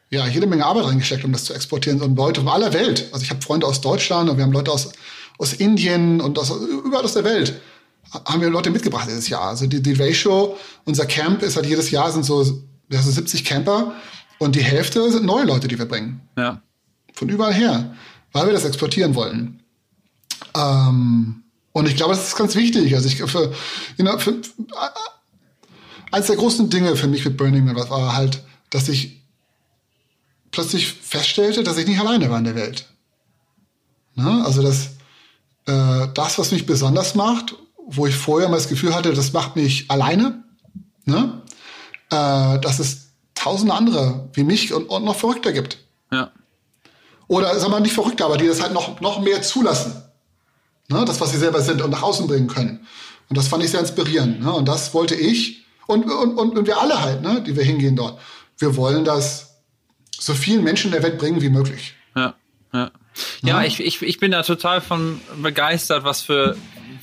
[0.09, 2.01] ja jede Menge Arbeit reingesteckt, um das zu exportieren.
[2.01, 3.09] Und Leute von aller Welt.
[3.11, 4.91] Also ich habe Freunde aus Deutschland und wir haben Leute aus,
[5.38, 7.61] aus Indien und aus, überall aus der Welt
[8.12, 9.49] haben wir Leute mitgebracht dieses Jahr.
[9.49, 13.93] Also die, die Ratio, unser Camp ist halt jedes Jahr sind so, so 70 Camper
[14.39, 16.22] und die Hälfte sind neue Leute, die wir bringen.
[16.38, 16.62] Ja.
[17.14, 17.95] Von überall her,
[18.32, 19.62] weil wir das exportieren wollen.
[20.55, 21.43] Ähm,
[21.74, 22.95] und ich glaube, das ist ganz wichtig.
[22.95, 23.53] Also ich für,
[23.97, 24.41] you know, für,
[26.12, 29.22] eins der großen Dinge für mich mit Burning Man war halt, dass ich
[30.51, 32.88] plötzlich feststellte, dass ich nicht alleine war in der Welt.
[34.16, 34.43] Ne?
[34.45, 34.91] Also dass
[35.66, 37.55] äh, das, was mich besonders macht,
[37.88, 40.43] wo ich vorher mal das Gefühl hatte, das macht mich alleine,
[41.05, 41.41] ne?
[42.09, 45.79] äh, dass es tausende andere wie mich und, und noch verrückter gibt.
[46.11, 46.31] Ja.
[47.27, 50.03] Oder sagen wir nicht verrückter, aber die das halt noch, noch mehr zulassen.
[50.89, 51.03] Ne?
[51.05, 52.85] Das, was sie selber sind und nach außen bringen können.
[53.29, 54.41] Und das fand ich sehr inspirierend.
[54.41, 54.53] Ne?
[54.53, 57.43] Und das wollte ich und, und, und, und wir alle halt, ne?
[57.45, 58.19] die wir hingehen dort.
[58.57, 59.61] Wir wollen das
[60.19, 61.93] so vielen Menschen der Welt bringen wie möglich.
[62.15, 62.35] Ja,
[62.73, 62.91] ja.
[63.41, 66.55] Ja, ich, ich, ich bin da total von begeistert, was für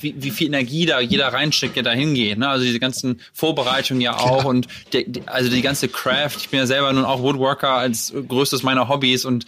[0.05, 2.37] wie, wie viel Energie da jeder reinsteckt, der da hingeht.
[2.37, 2.47] Ne?
[2.47, 4.49] Also diese ganzen Vorbereitungen ja auch ja.
[4.49, 6.37] und die, also die ganze Craft.
[6.37, 9.45] Ich bin ja selber nun auch Woodworker als größtes meiner Hobbys und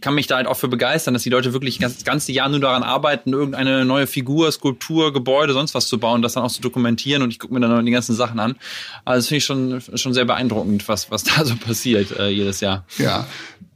[0.00, 2.60] kann mich da halt auch für begeistern, dass die Leute wirklich das ganze Jahr nur
[2.60, 6.60] daran arbeiten, irgendeine neue Figur, Skulptur, Gebäude, sonst was zu bauen, das dann auch zu
[6.60, 8.56] dokumentieren und ich gucke mir dann die ganzen Sachen an.
[9.04, 12.60] Also das finde ich schon, schon sehr beeindruckend, was, was da so passiert äh, jedes
[12.60, 12.84] Jahr.
[12.98, 13.26] Ja.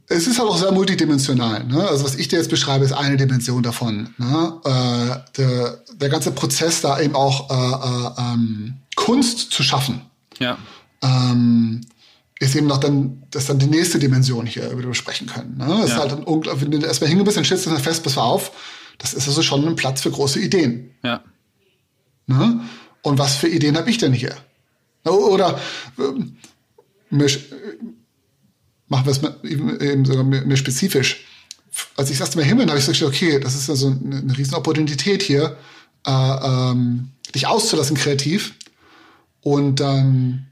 [0.07, 1.63] Es ist halt auch sehr multidimensional.
[1.63, 1.87] Ne?
[1.87, 4.13] Also was ich dir jetzt beschreibe, ist eine Dimension davon.
[4.17, 4.59] Ne?
[4.63, 10.01] Äh, der, der ganze Prozess da eben auch äh, äh, ähm, Kunst zu schaffen.
[10.39, 10.57] Ja.
[11.01, 11.81] Ähm,
[12.39, 15.27] ist eben noch dann, das ist dann die nächste Dimension hier, über die wir sprechen
[15.27, 15.57] können.
[15.57, 15.65] Ne?
[15.67, 15.95] Das ja.
[15.95, 18.51] ist halt unglaublich, wenn du erstmal hingebist, dann stellst du dann fest, pass auf,
[18.97, 20.91] das ist also schon ein Platz für große Ideen.
[21.03, 21.23] Ja.
[22.27, 22.61] Ne?
[23.01, 24.35] Und was für Ideen habe ich denn hier?
[25.03, 25.59] Oder
[27.09, 27.29] mehr,
[28.87, 31.25] machen wir es eben sogar mehr, mehr spezifisch.
[31.97, 33.87] Als ich das erste Mal hin bin, habe ich so gedacht, okay, das ist also
[33.87, 35.57] eine, eine riesen Opportunität hier,
[36.05, 38.53] äh, ähm, dich auszulassen kreativ.
[39.41, 40.47] Und dann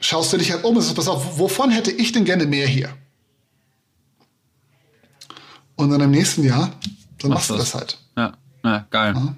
[0.00, 2.66] schaust du dich halt um und sagst, pass auf, wovon hätte ich denn gerne mehr
[2.66, 2.90] hier?
[5.76, 6.72] Und dann im nächsten Jahr,
[7.18, 7.98] dann machst, machst du das halt.
[8.16, 9.14] Ja, ja geil.
[9.14, 9.36] Ja.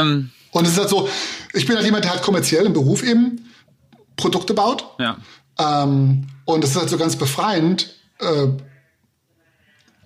[0.00, 0.30] Ähm.
[0.52, 1.08] Und es ist halt so,
[1.52, 3.44] ich bin halt jemand, der halt kommerziell im Beruf eben
[4.16, 4.84] Produkte baut.
[5.00, 5.18] Ja.
[5.58, 8.48] Ähm, und es ist halt so ganz befreiend, äh,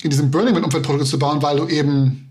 [0.02, 2.28] in diesem Burning Man-Umfeld Produkte zu bauen, weil du eben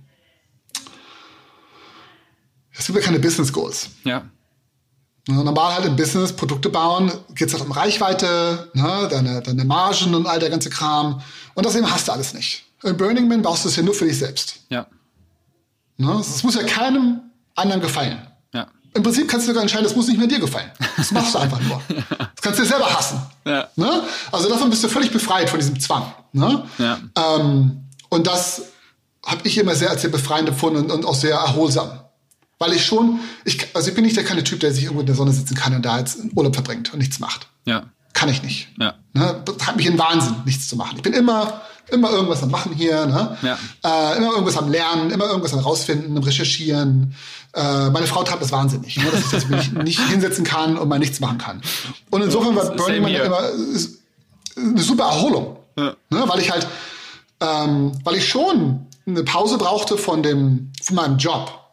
[2.78, 3.90] es gibt ja keine Business Goals.
[4.04, 4.24] Ja.
[5.28, 9.66] Ne, normal halt im Business Produkte bauen, geht es halt um Reichweite, ne, deine, deine
[9.66, 11.22] Margen und all der ganze Kram.
[11.54, 12.66] Und das eben hast du alles nicht.
[12.84, 14.60] In Burning Man baust du es ja nur für dich selbst.
[14.70, 14.88] Ja.
[15.98, 17.22] Ne, es muss ja keinem
[17.56, 18.27] anderen gefallen.
[18.98, 20.72] Im Prinzip kannst du sogar entscheiden, das muss nicht mehr dir gefallen.
[20.98, 21.82] Das machst du einfach nur.
[22.18, 23.22] Das kannst du dir selber hassen.
[23.46, 23.68] Ja.
[23.76, 24.04] Ne?
[24.32, 26.14] Also davon bist du völlig befreit von diesem Zwang.
[26.32, 26.64] Ne?
[26.78, 26.98] Ja.
[27.16, 28.64] Ähm, und das
[29.24, 32.00] habe ich immer sehr als sehr befreiend empfunden und, und auch sehr erholsam.
[32.58, 35.08] Weil ich schon, ich, also ich bin nicht der keine Typ, der sich irgendwo in
[35.08, 37.48] der Sonne sitzen kann und da jetzt Urlaub verbringt und nichts macht.
[37.66, 37.84] Ja.
[38.14, 38.70] Kann ich nicht.
[38.80, 38.96] Ja.
[39.14, 39.44] Ne?
[39.46, 40.96] Das hat mich in Wahnsinn, nichts zu machen.
[40.96, 43.38] Ich bin immer, immer irgendwas am Machen hier, ne?
[43.42, 43.58] Ja.
[43.84, 47.16] Äh, immer irgendwas am Lernen, immer irgendwas am Rausfinden, am Recherchieren.
[47.54, 49.06] Äh, meine Frau treibt das wahnsinnig, ne?
[49.12, 51.62] dass ich das nicht, nicht hinsetzen kann und mal nichts machen kann.
[52.10, 53.40] Und insofern war Burning Man immer
[54.58, 55.58] eine super Erholung.
[55.78, 55.96] Ja.
[56.10, 56.24] Ne?
[56.28, 56.68] Weil ich halt,
[57.40, 61.68] ähm, weil ich schon eine Pause brauchte von dem, von meinem Job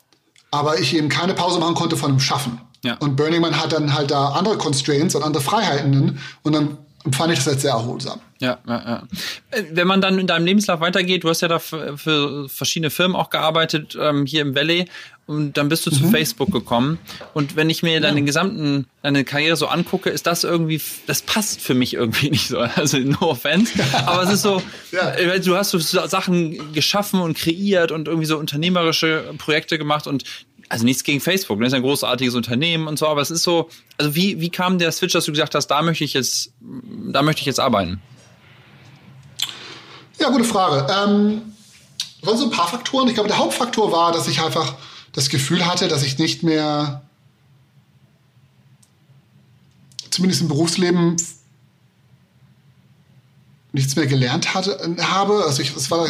[0.55, 2.61] aber ich eben keine Pause machen konnte von dem Schaffen.
[2.85, 2.97] Ja.
[3.01, 6.79] Und Burning Man hat dann halt da andere Constraints und andere Freiheiten und dann
[7.12, 8.20] fand ich das als sehr erholsam.
[8.40, 9.02] Ja, ja, ja.
[9.50, 12.90] Äh, wenn man dann in deinem Lebenslauf weitergeht, du hast ja da für, für verschiedene
[12.90, 14.86] Firmen auch gearbeitet, ähm, hier im Valley,
[15.26, 15.94] und dann bist du mhm.
[15.94, 16.98] zu Facebook gekommen.
[17.32, 18.26] Und wenn ich mir deine ja.
[18.26, 22.59] gesamten, deine Karriere so angucke, ist das irgendwie, das passt für mich irgendwie nicht so.
[22.59, 23.72] Also no offense.
[24.07, 25.11] Aber es ist so, ja.
[25.11, 30.24] Äh, du hast so Sachen geschaffen und kreiert und irgendwie so unternehmerische Projekte gemacht und
[30.68, 33.68] also nichts gegen Facebook, das ist ein großartiges Unternehmen und so, aber es ist so,
[33.98, 36.52] also wie, wie kam der Switch, dass du gesagt hast, da möchte ich jetzt,
[37.12, 38.00] da möchte ich jetzt arbeiten?
[40.18, 40.86] Ja, gute Frage.
[40.92, 41.42] Ähm,
[42.22, 43.09] waren so ein paar Faktoren.
[43.09, 44.74] Ich glaube, der Hauptfaktor war, dass ich einfach
[45.12, 47.02] das Gefühl hatte, dass ich nicht mehr,
[50.11, 51.16] zumindest im Berufsleben,
[53.72, 55.44] nichts mehr gelernt hatte, habe.
[55.44, 56.07] Also ich, war,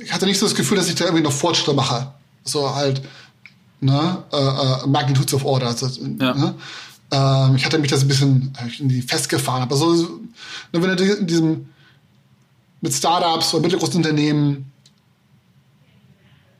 [0.00, 2.12] ich hatte nicht so das Gefühl, dass ich da irgendwie noch Fortschritte mache.
[2.44, 3.02] So halt,
[3.80, 5.66] ne, äh, äh, Magnitudes of Order.
[5.66, 6.34] Also, ja.
[6.34, 6.54] ne?
[7.10, 8.52] Ähm, ich hatte mich das ein bisschen
[9.06, 9.62] festgefahren.
[9.62, 11.68] Aber so, ne, wenn du in diesem
[12.80, 14.70] mit Startups oder mittelgroßen Unternehmen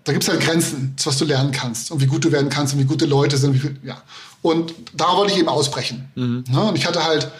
[0.08, 2.72] da gibt es halt Grenzen, was du lernen kannst und wie gut du werden kannst
[2.72, 3.58] und wie gute Leute sind.
[3.58, 4.00] Viel, ja.
[4.40, 6.10] Und da wollte ich eben ausbrechen.
[6.14, 6.44] Mhm.
[6.48, 6.62] Ne?
[6.62, 7.30] Und ich hatte halt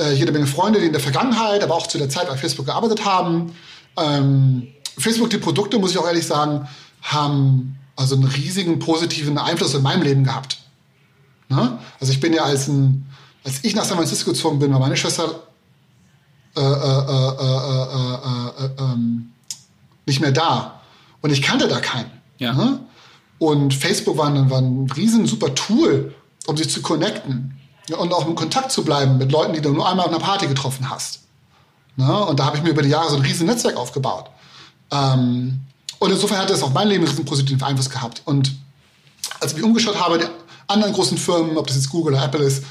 [0.00, 2.66] äh, jede Menge Freunde, die in der Vergangenheit, aber auch zu der Zeit bei Facebook
[2.66, 3.52] gearbeitet haben.
[3.96, 4.66] Ähm,
[4.98, 6.66] Facebook, die Produkte, muss ich auch ehrlich sagen,
[7.00, 10.58] haben also einen riesigen positiven Einfluss in meinem Leben gehabt.
[11.48, 11.78] Ne?
[12.00, 13.06] Also ich bin ja als ein,
[13.44, 15.42] als ich nach San Francisco gezogen bin, war meine Schwester
[16.56, 16.64] äh, äh,
[18.62, 19.32] äh, ähm,
[20.06, 20.80] nicht mehr da.
[21.20, 22.10] Und ich kannte da keinen.
[22.38, 22.52] Ja.
[22.52, 22.80] Ne?
[23.38, 26.14] Und Facebook war ein, war ein riesen super Tool,
[26.46, 27.58] um sich zu connecten
[27.96, 30.46] und auch in Kontakt zu bleiben mit Leuten, die du nur einmal auf einer Party
[30.46, 31.20] getroffen hast.
[31.96, 32.24] Ne?
[32.24, 34.30] Und da habe ich mir über die Jahre so ein riesen Netzwerk aufgebaut.
[34.90, 35.60] Ähm,
[35.98, 38.22] und insofern hat das auf mein Leben einen riesen positiven Einfluss gehabt.
[38.24, 38.54] Und
[39.40, 40.18] als ich mich umgeschaut habe,
[40.66, 42.64] anderen großen Firmen, ob das jetzt Google oder Apple ist,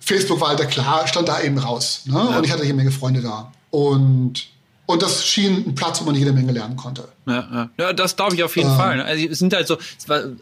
[0.00, 2.02] Facebook war halt klar, stand da eben raus.
[2.06, 2.14] Ne?
[2.14, 2.38] Ja.
[2.38, 3.52] Und ich hatte hier eine Menge Freunde da.
[3.70, 4.48] Und
[4.90, 7.06] und das schien ein Platz, wo man jede Menge lernen konnte.
[7.26, 7.70] Ja, ja.
[7.78, 8.76] ja das glaube ich auf jeden ähm.
[8.76, 9.00] Fall.
[9.02, 9.78] Also es sind halt so,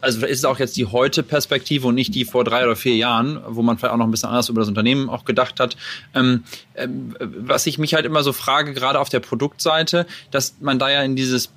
[0.01, 2.95] also ist es auch jetzt die heute Perspektive und nicht die vor drei oder vier
[2.95, 5.75] Jahren, wo man vielleicht auch noch ein bisschen anders über das Unternehmen auch gedacht hat.
[6.15, 6.43] Ähm,
[6.75, 10.89] ähm, was ich mich halt immer so frage, gerade auf der Produktseite, dass man da
[10.89, 11.51] ja in dieses,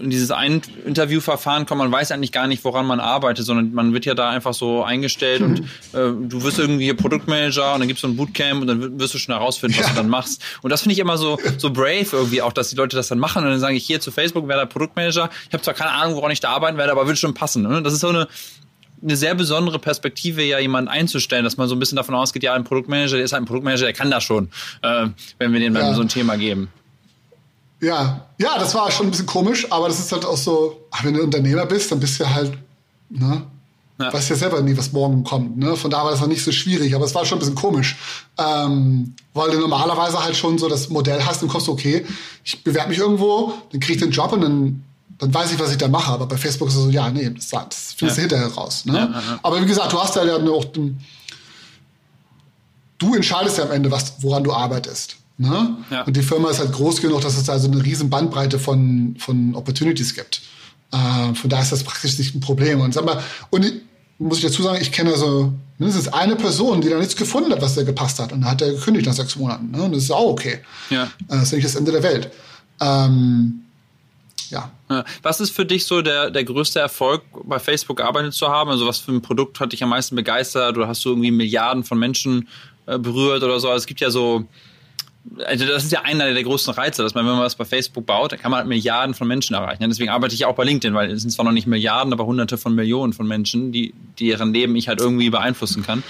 [0.00, 3.92] in dieses ein Interviewverfahren kommt, man weiß eigentlich gar nicht, woran man arbeitet, sondern man
[3.92, 5.46] wird ja da einfach so eingestellt mhm.
[5.46, 9.14] und äh, du wirst irgendwie Produktmanager und dann gibst du ein Bootcamp und dann wirst
[9.14, 9.92] du schon herausfinden, was ja.
[9.92, 10.42] du dann machst.
[10.62, 13.18] Und das finde ich immer so, so brave irgendwie auch, dass die Leute das dann
[13.18, 15.30] machen und dann sage ich hier zu Facebook, werde Produktmanager.
[15.48, 17.62] Ich habe zwar keine Ahnung, woran ich da arbeiten werde, aber wird schon passen.
[17.62, 17.82] Ne?
[17.82, 18.28] Das ist so eine
[19.02, 22.54] eine sehr besondere Perspektive, ja jemanden einzustellen, dass man so ein bisschen davon ausgeht, ja,
[22.54, 24.48] ein Produktmanager, der ist halt ein Produktmanager, der kann das schon,
[24.80, 25.08] äh,
[25.38, 25.92] wenn wir dem ja.
[25.92, 26.68] so ein Thema geben.
[27.80, 31.12] Ja, ja, das war schon ein bisschen komisch, aber das ist halt auch so, wenn
[31.12, 32.56] du Unternehmer bist, dann bist du halt,
[33.10, 33.42] ne,
[33.98, 34.12] ja.
[34.12, 35.56] Weiß ja selber nie, was morgen kommt.
[35.56, 35.76] Ne?
[35.76, 37.96] Von daher war das noch nicht so schwierig, aber es war schon ein bisschen komisch.
[38.38, 42.04] Ähm, weil du normalerweise halt schon so das Modell hast und kommst, okay,
[42.42, 44.82] ich bewerbe mich irgendwo, dann kriege ich den Job und dann,
[45.18, 46.10] dann weiß ich, was ich da mache.
[46.10, 48.26] Aber bei Facebook ist es so, ja, nee, das, das findest ja.
[48.26, 48.84] du hinterher raus.
[48.84, 48.94] Ne?
[48.94, 50.98] Ja, aber wie gesagt, du hast ja auch den,
[52.98, 55.16] du entscheidest ja am Ende, was, woran du arbeitest.
[55.36, 55.76] Ne?
[56.06, 59.14] Und die Firma ist halt groß genug, dass es da so eine riesen Bandbreite von,
[59.18, 60.42] von Opportunities gibt.
[60.92, 62.80] Äh, von daher ist das praktisch nicht ein Problem.
[62.80, 63.20] Und, sag mal,
[63.50, 63.64] und
[64.18, 67.60] muss ich dazu sagen, ich kenne also mindestens eine Person, die da nichts gefunden hat,
[67.60, 68.32] was da gepasst hat.
[68.32, 69.70] Und da hat er gekündigt nach sechs Monaten.
[69.70, 69.82] Ne?
[69.82, 70.60] Und das ist auch okay.
[70.90, 71.04] Ja.
[71.04, 72.30] Äh, das ist nicht das Ende der Welt.
[72.80, 73.64] Ähm,
[74.50, 74.70] ja.
[75.22, 78.70] Was ist für dich so der, der größte Erfolg, bei Facebook gearbeitet zu haben?
[78.70, 80.76] Also was für ein Produkt hat dich am meisten begeistert?
[80.76, 82.48] Oder hast du irgendwie Milliarden von Menschen
[82.86, 83.68] äh, berührt oder so?
[83.68, 84.44] Also es gibt ja so
[85.46, 88.06] also das ist ja einer der größten Reize, dass man, wenn man was bei Facebook
[88.06, 89.84] baut, dann kann man halt Milliarden von Menschen erreichen.
[89.88, 92.58] Deswegen arbeite ich auch bei LinkedIn, weil es sind zwar noch nicht Milliarden, aber hunderte
[92.58, 96.02] von Millionen von Menschen, die, deren Leben ich halt irgendwie beeinflussen kann.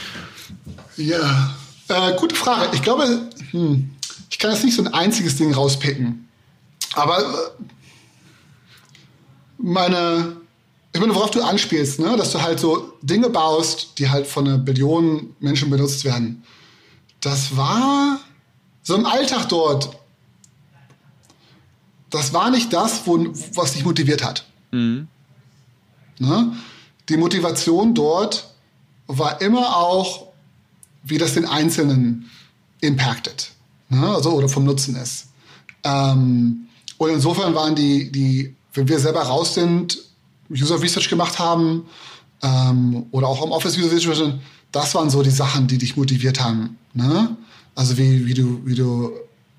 [0.97, 1.55] Ja,
[1.89, 2.71] äh, gute Frage.
[2.75, 3.91] Ich glaube, hm,
[4.31, 6.29] ich kann jetzt nicht so ein einziges Ding rauspicken.
[6.95, 7.25] Aber äh,
[9.59, 10.37] meine,
[10.93, 12.17] ich meine, worauf du anspielst, ne?
[12.17, 16.43] dass du halt so Dinge baust, die halt von einer Billion Menschen benutzt werden.
[17.21, 18.21] Das war
[18.85, 19.97] so im Alltag dort,
[22.11, 23.19] das war nicht das, wo,
[23.55, 24.45] was dich motiviert hat.
[24.71, 25.09] Mhm.
[26.19, 26.53] Ne?
[27.09, 28.55] Die Motivation dort
[29.09, 30.29] war immer auch,
[31.03, 32.31] wie das den Einzelnen
[32.81, 33.51] impactet,
[33.89, 34.15] ne?
[34.15, 35.27] also, oder vom Nutzen ist.
[35.83, 36.69] Ähm,
[36.99, 39.99] und insofern waren die, die, wenn wir selber raus sind,
[40.51, 41.87] User Research gemacht haben
[42.43, 44.35] ähm, oder auch im Office User Research,
[44.73, 46.79] das waren so die Sachen, die dich motiviert haben.
[46.93, 47.37] Ne?
[47.75, 49.13] Also wie, wie du, wie du,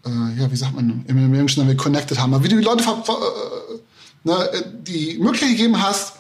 [0.06, 2.64] äh, ja, wie sagt man im Englischen, dann wir connected haben, aber wie du die
[2.64, 3.76] Leute äh,
[4.24, 4.50] ne,
[4.88, 6.14] die Möglichkeit gegeben hast,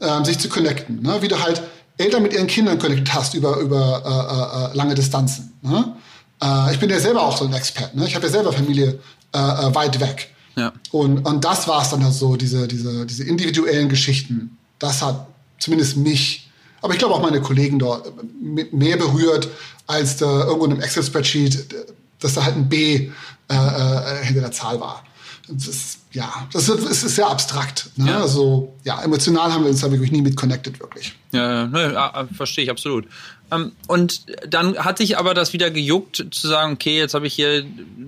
[0.00, 1.02] äh, sich zu connecten.
[1.02, 1.20] Ne?
[1.20, 1.62] Wie du halt
[1.98, 5.52] Eltern mit ihren Kindern connected hast über, über äh, äh, lange Distanzen.
[5.62, 5.94] Ne?
[6.42, 7.94] Äh, ich bin ja selber auch so ein Expert.
[7.94, 8.06] Ne?
[8.06, 8.98] Ich habe ja selber Familie
[9.34, 10.30] äh, äh, weit weg.
[10.56, 10.72] Ja.
[10.90, 14.58] Und, und das war es dann halt so, diese, diese, diese individuellen Geschichten.
[14.78, 15.26] Das hat
[15.58, 16.41] zumindest mich,
[16.82, 19.48] aber ich glaube auch meine Kollegen dort mehr berührt,
[19.86, 21.74] als da irgendwo in einem Excel-Spreadsheet,
[22.20, 23.10] dass da halt ein B
[23.48, 25.04] äh, äh, hinter der Zahl war.
[25.48, 27.90] Das ist, ja, das ist, das ist sehr abstrakt.
[27.96, 28.10] Ne?
[28.10, 28.20] Ja.
[28.20, 31.14] Also ja, emotional haben wir uns da wirklich nie mit connected, wirklich.
[31.32, 33.06] Ja, ne, verstehe ich absolut.
[33.52, 37.34] Ähm, und dann hat sich aber das wieder gejuckt, zu sagen, okay, jetzt habe ich
[37.34, 37.64] hier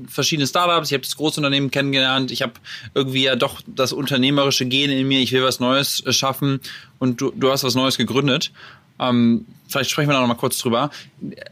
[0.08, 2.54] verschiedene Startups, ich habe das Großunternehmen kennengelernt, ich habe
[2.94, 6.60] irgendwie ja doch das unternehmerische Gen in mir, ich will was Neues schaffen
[6.98, 8.52] und du, du hast was Neues gegründet.
[8.98, 10.90] Ähm, vielleicht sprechen wir da noch mal kurz drüber.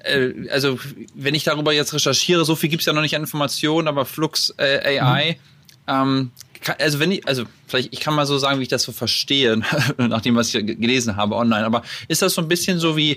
[0.04, 0.78] Äh, also,
[1.14, 4.54] wenn ich darüber jetzt recherchiere, so viel gibt's ja noch nicht an Informationen, aber Flux
[4.58, 5.38] äh, AI,
[5.86, 5.92] mhm.
[5.92, 6.30] ähm,
[6.62, 8.92] kann, also wenn ich, also vielleicht, ich kann mal so sagen, wie ich das so
[8.92, 9.60] verstehe,
[9.98, 13.16] nach dem, was ich gelesen habe online, aber ist das so ein bisschen so wie,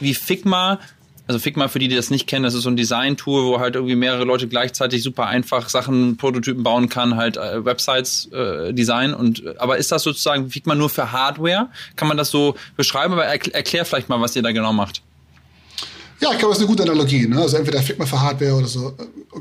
[0.00, 0.78] wie Figma
[1.26, 3.76] Also Figma, für die, die das nicht kennen, das ist so ein Design-Tool, wo halt
[3.76, 9.14] irgendwie mehrere Leute gleichzeitig super einfach Sachen, Prototypen bauen kann, halt äh, Websites äh, designen.
[9.14, 11.68] Und aber ist das sozusagen Figma nur für Hardware?
[11.96, 13.14] Kann man das so beschreiben?
[13.14, 15.00] Aber erklär, erklär vielleicht mal, was ihr da genau macht.
[16.20, 17.26] Ja, ich glaube, das ist eine gute Analogie.
[17.26, 17.40] Ne?
[17.40, 18.94] Also entweder Figma für Hardware oder so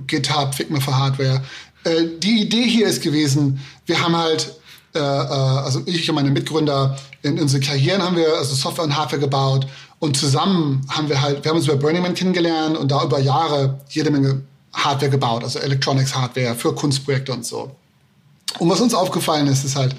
[0.08, 1.44] GitHub, Figma für Hardware.
[1.84, 4.54] Äh, die Idee hier ist gewesen, wir haben halt,
[4.96, 8.98] äh, äh, also ich und meine Mitgründer, in unsere Karrieren haben wir also Software und
[8.98, 9.68] Hardware gebaut
[10.04, 13.20] und zusammen haben wir halt, wir haben uns über Burning Man kennengelernt und da über
[13.22, 14.42] Jahre jede Menge
[14.74, 17.72] Hardware gebaut, also Electronics Hardware für Kunstprojekte und so.
[18.60, 19.96] Und was uns aufgefallen ist, ist halt,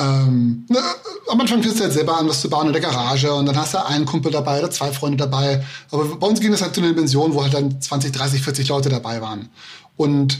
[0.00, 0.80] ähm, ne,
[1.28, 3.56] am Anfang fängst du halt selber an, was zu bauen in der Garage und dann
[3.56, 5.64] hast du einen Kumpel dabei oder zwei Freunde dabei.
[5.92, 8.68] Aber bei uns ging das halt zu einer Dimension, wo halt dann 20, 30, 40
[8.70, 9.50] Leute dabei waren.
[9.96, 10.36] Und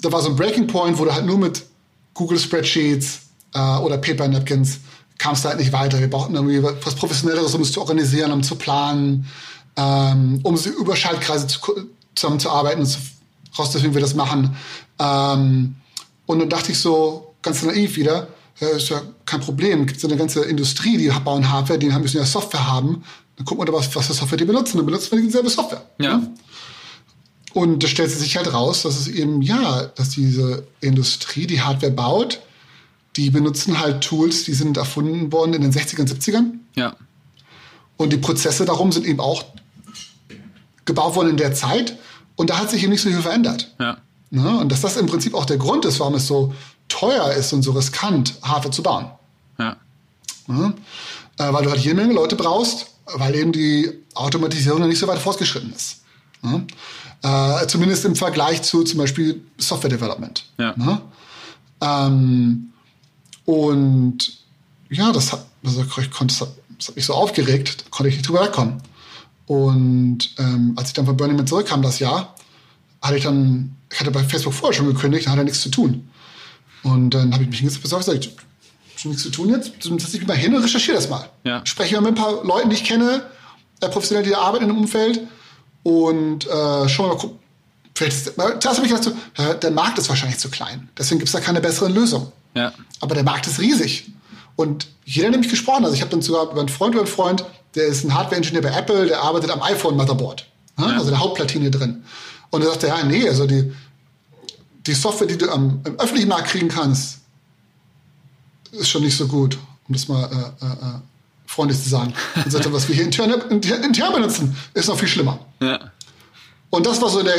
[0.00, 1.66] da war so ein Breaking Point, wo du halt nur mit
[2.14, 3.20] Google Spreadsheets
[3.52, 4.78] äh, oder Paper Napkins
[5.20, 6.00] kamst du halt nicht weiter.
[6.00, 9.26] Wir brauchten irgendwie was Professionelleres, um es zu organisieren, um zu planen,
[9.76, 11.60] ähm, um über Schaltkreise zu,
[12.14, 12.98] zusammenzuarbeiten und zu,
[13.56, 14.56] rauszufinden, wie wir das machen.
[14.98, 15.76] Ähm,
[16.24, 18.28] und dann dachte ich so, ganz naiv wieder,
[18.60, 19.86] ja, ist ja kein Problem.
[19.86, 23.04] Gibt es eine ganze Industrie, die bauen Hardware, die müssen ja Software haben.
[23.36, 24.78] Dann gucken wir, was, was für Software die benutzen.
[24.78, 25.84] Dann benutzen wir dieselbe Software.
[25.98, 26.22] Ja.
[27.52, 31.92] Und da stellt sich halt raus, dass es eben, ja, dass diese Industrie, die Hardware
[31.92, 32.40] baut,
[33.16, 36.52] die benutzen halt Tools, die sind erfunden worden in den 60ern, 70ern.
[36.76, 36.94] Ja.
[37.96, 39.44] Und die Prozesse darum sind eben auch
[40.84, 41.98] gebaut worden in der Zeit.
[42.36, 43.74] Und da hat sich eben nicht so viel verändert.
[43.78, 43.98] Ja.
[44.30, 44.58] Ne?
[44.58, 46.54] Und dass das im Prinzip auch der Grund ist, warum es so
[46.88, 49.10] teuer ist und so riskant, Hardware zu bauen.
[49.58, 49.76] Ja.
[50.46, 50.74] Ne?
[51.36, 55.08] Äh, weil du halt jede Menge Leute brauchst, weil eben die Automatisierung noch nicht so
[55.08, 56.02] weit fortgeschritten ist.
[56.42, 56.66] Ne?
[57.22, 60.44] Äh, zumindest im Vergleich zu zum Beispiel Software Development.
[60.58, 60.74] Ja.
[60.76, 61.00] Ne?
[61.82, 62.72] Ähm,
[63.50, 64.32] und
[64.90, 68.08] ja, das hat, also ich konnte, das hat, das hat mich so aufgeregt, da konnte
[68.08, 68.80] ich nicht drüber wegkommen.
[69.46, 72.36] Und ähm, als ich dann von Burning Man zurückkam das Jahr,
[73.02, 75.68] hatte ich dann, ich hatte bei Facebook vorher schon gekündigt, da hatte er nichts zu
[75.68, 76.08] tun.
[76.84, 78.36] Und dann habe ich mich hingesetzt und gesagt, ich
[78.96, 81.28] schon nichts zu tun jetzt, setze ich mich mal hin und recherchiere das mal.
[81.42, 81.66] Ja.
[81.66, 83.24] Spreche mal mit ein paar Leuten, die ich kenne,
[83.80, 85.22] äh, professionell, die da arbeiten in dem Umfeld
[85.82, 87.38] und äh, schon mal gucken.
[87.96, 90.88] Vielleicht, zuerst habe ich gedacht, so, äh, der Markt ist wahrscheinlich zu klein.
[90.96, 92.30] Deswegen gibt es da keine besseren Lösungen.
[92.54, 92.72] Ja.
[93.00, 94.10] Aber der Markt ist riesig.
[94.56, 95.84] Und jeder nämlich gesprochen.
[95.84, 97.44] Also ich habe dann sogar über einen Freund über einen Freund,
[97.74, 100.46] der ist ein Hardware-Ingenieur bei Apple, der arbeitet am iPhone-Motherboard.
[100.78, 100.86] Ja?
[100.86, 102.04] Also der Hauptplatine drin.
[102.50, 103.72] Und er sagte, ja, nee, also die,
[104.86, 107.18] die Software, die du am, im öffentlichen Markt kriegen kannst,
[108.72, 109.56] ist schon nicht so gut,
[109.88, 111.00] um das mal äh, äh, äh
[111.46, 112.14] freundlich zu sagen.
[112.36, 115.40] Und sagte, was wir hier intern, intern benutzen, ist noch viel schlimmer.
[115.60, 115.90] Ja.
[116.70, 117.34] Und das war so der,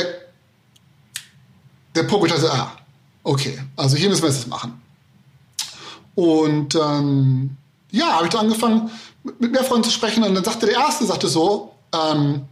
[1.94, 2.72] der Punkt, wo ich dachte, ah,
[3.22, 4.80] okay, also hier müssen wir jetzt das machen.
[6.14, 7.56] Und ähm,
[7.90, 8.90] ja, habe ich dann angefangen,
[9.38, 10.22] mit mehr Freunden zu sprechen.
[10.24, 12.42] Und dann sagte der Erste, sagte so, ähm,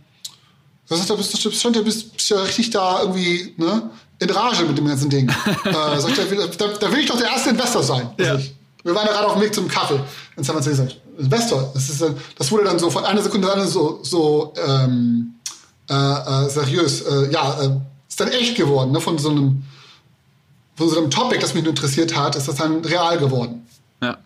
[0.89, 4.77] das ist, bist, bist, bist, bist, bist ja richtig da irgendwie ne, in Rage mit
[4.77, 5.29] dem ganzen Ding.
[5.65, 8.11] äh, sagt er, da, da, will ich doch der erste Investor sein.
[8.19, 8.33] Ja.
[8.33, 10.01] Also ich, wir waren ja gerade auf dem Weg zum Kaffee.
[10.37, 11.71] Dann haben wir gesagt, Investor.
[11.75, 12.05] Das, ist,
[12.37, 15.35] das wurde dann so von einer Sekunde an so, so ähm,
[15.89, 17.03] äh, äh, seriös.
[17.03, 17.71] Äh, ja, äh,
[18.09, 18.93] ist dann echt geworden.
[18.93, 19.01] Ne?
[19.01, 19.63] Von so einem
[20.81, 23.67] von so einem Topic, das mich interessiert hat, ist das dann real geworden.
[24.03, 24.17] Ja.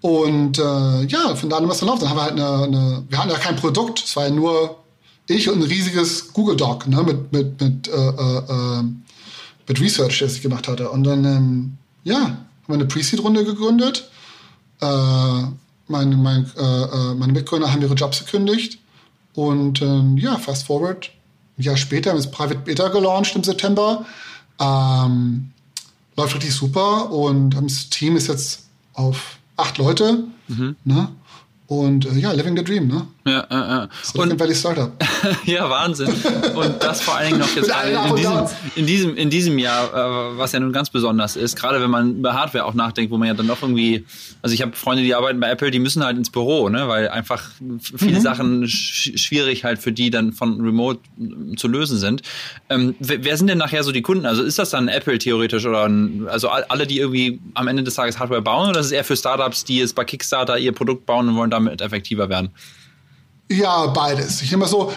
[0.00, 1.98] Und äh, ja, von da an was dann auf.
[1.98, 4.76] Dann haben wir halt eine, eine, wir hatten ja kein Produkt, es war ja nur
[5.26, 8.82] ich und ein riesiges Google Doc, ne, mit, mit, mit, äh, äh,
[9.66, 10.88] mit Research, das ich gemacht hatte.
[10.88, 12.38] Und dann, ähm, ja, haben
[12.68, 14.08] wir eine Pre-Seed-Runde gegründet.
[14.80, 14.86] Äh,
[15.88, 18.78] meine, mein, äh, äh, meine Mitgründer haben ihre Jobs gekündigt.
[19.34, 21.10] Und ähm, ja, fast forward,
[21.58, 24.06] ein Jahr später haben wir das Private Beta gelauncht im September.
[24.60, 25.50] Ähm,
[26.16, 30.24] läuft richtig super und das Team ist jetzt auf acht Leute.
[30.48, 30.76] Mhm.
[30.84, 31.08] Ne?
[31.68, 33.08] Und äh, ja, living the dream, ne?
[33.26, 33.88] Ja, äh, äh.
[34.02, 34.92] Silicon Valley Startup.
[35.46, 36.08] ja, Wahnsinn.
[36.54, 37.68] Und das vor allen Dingen noch jetzt
[38.06, 38.46] in, diesem,
[38.76, 42.18] in, diesem, in diesem Jahr, äh, was ja nun ganz besonders ist, gerade wenn man
[42.18, 44.04] über Hardware auch nachdenkt, wo man ja dann doch irgendwie,
[44.42, 46.86] also ich habe Freunde, die arbeiten bei Apple, die müssen halt ins Büro, ne?
[46.86, 47.50] weil einfach
[47.96, 48.22] viele mhm.
[48.22, 51.00] Sachen sch schwierig halt für die dann von Remote
[51.56, 52.22] zu lösen sind.
[52.70, 54.24] Ähm, wer sind denn nachher so die Kunden?
[54.24, 57.94] Also ist das dann Apple theoretisch oder ein, also alle, die irgendwie am Ende des
[57.94, 61.06] Tages Hardware bauen oder ist es eher für Startups, die jetzt bei Kickstarter ihr Produkt
[61.06, 62.50] bauen und wollen damit effektiver werden?
[63.48, 64.42] Ja, beides.
[64.42, 64.92] Ich nehme mal so,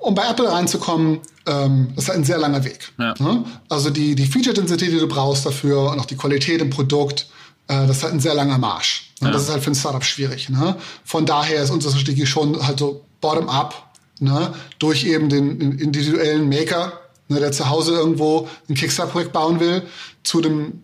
[0.00, 2.92] um bei Apple reinzukommen, ähm, das ist ein sehr langer Weg.
[2.98, 3.14] Ja.
[3.18, 3.44] Ne?
[3.68, 7.28] Also die, die Feature-Density, die du brauchst dafür und auch die Qualität im Produkt,
[7.68, 9.12] äh, das ist halt ein sehr langer Marsch.
[9.20, 9.28] Ne?
[9.28, 9.32] Ja.
[9.32, 10.48] Das ist halt für ein Startup schwierig.
[10.50, 10.76] Ne?
[11.04, 13.90] Von daher ist unsere Strategie schon halt so bottom-up,
[14.20, 14.52] ne?
[14.78, 16.92] durch eben den, den individuellen Maker,
[17.28, 17.40] ne?
[17.40, 19.82] der zu Hause irgendwo ein Kickstarter-Projekt bauen will,
[20.22, 20.82] zu dem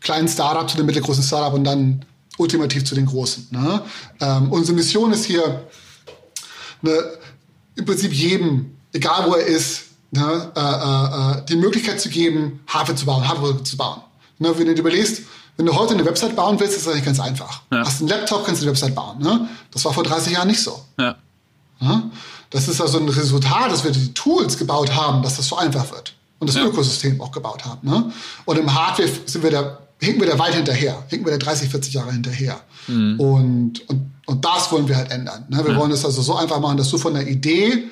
[0.00, 2.04] kleinen Startup, zu dem mittelgroßen Startup und dann
[2.40, 3.48] ultimativ zu den Großen.
[3.50, 3.82] Ne?
[4.20, 5.66] Ähm, unsere Mission ist hier,
[6.82, 6.98] eine,
[7.76, 12.60] im Prinzip jedem, egal wo er ist, ne, äh, äh, äh die Möglichkeit zu geben,
[12.66, 14.00] Hardware zu bauen, Hardware zu bauen.
[14.38, 15.22] Ne, wenn du dir überlegst,
[15.56, 17.60] wenn du heute eine Website bauen willst, ist das eigentlich ganz einfach.
[17.70, 17.84] Ja.
[17.84, 19.18] Hast einen Laptop, kannst du eine Website bauen.
[19.18, 19.48] Ne?
[19.70, 20.82] Das war vor 30 Jahren nicht so.
[20.98, 21.16] Ja.
[21.80, 22.10] Ja?
[22.48, 25.90] Das ist also ein Resultat, dass wir die Tools gebaut haben, dass das so einfach
[25.92, 26.14] wird.
[26.38, 27.86] Und das Ökosystem auch gebaut haben.
[27.86, 28.10] Ne?
[28.46, 31.04] Und im Hardware sind wir da, hinken wir da weit hinterher.
[31.08, 32.60] Hinken wir da 30, 40 Jahre hinterher.
[32.86, 33.20] Mhm.
[33.20, 35.46] Und, und, und das wollen wir halt ändern.
[35.48, 35.64] Ne?
[35.64, 37.84] Wir wollen es also so einfach machen, dass du von der Idee,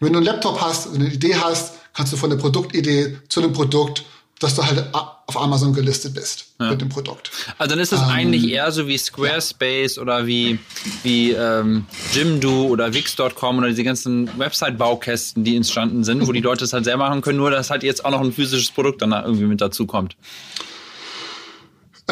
[0.00, 3.52] wenn du einen Laptop hast, eine Idee hast, kannst du von der Produktidee zu einem
[3.52, 4.04] Produkt
[4.42, 6.70] dass du halt auf Amazon gelistet bist ja.
[6.70, 7.30] mit dem Produkt.
[7.58, 10.02] Also dann ist es ähm, eigentlich eher so wie Squarespace ja.
[10.02, 10.58] oder wie,
[11.02, 16.64] wie ähm, Jimdo oder Wix.com oder diese ganzen Website-Baukästen, die entstanden sind, wo die Leute
[16.64, 19.12] es halt selber machen können, nur dass halt jetzt auch noch ein physisches Produkt dann
[19.12, 20.16] irgendwie mit dazu kommt.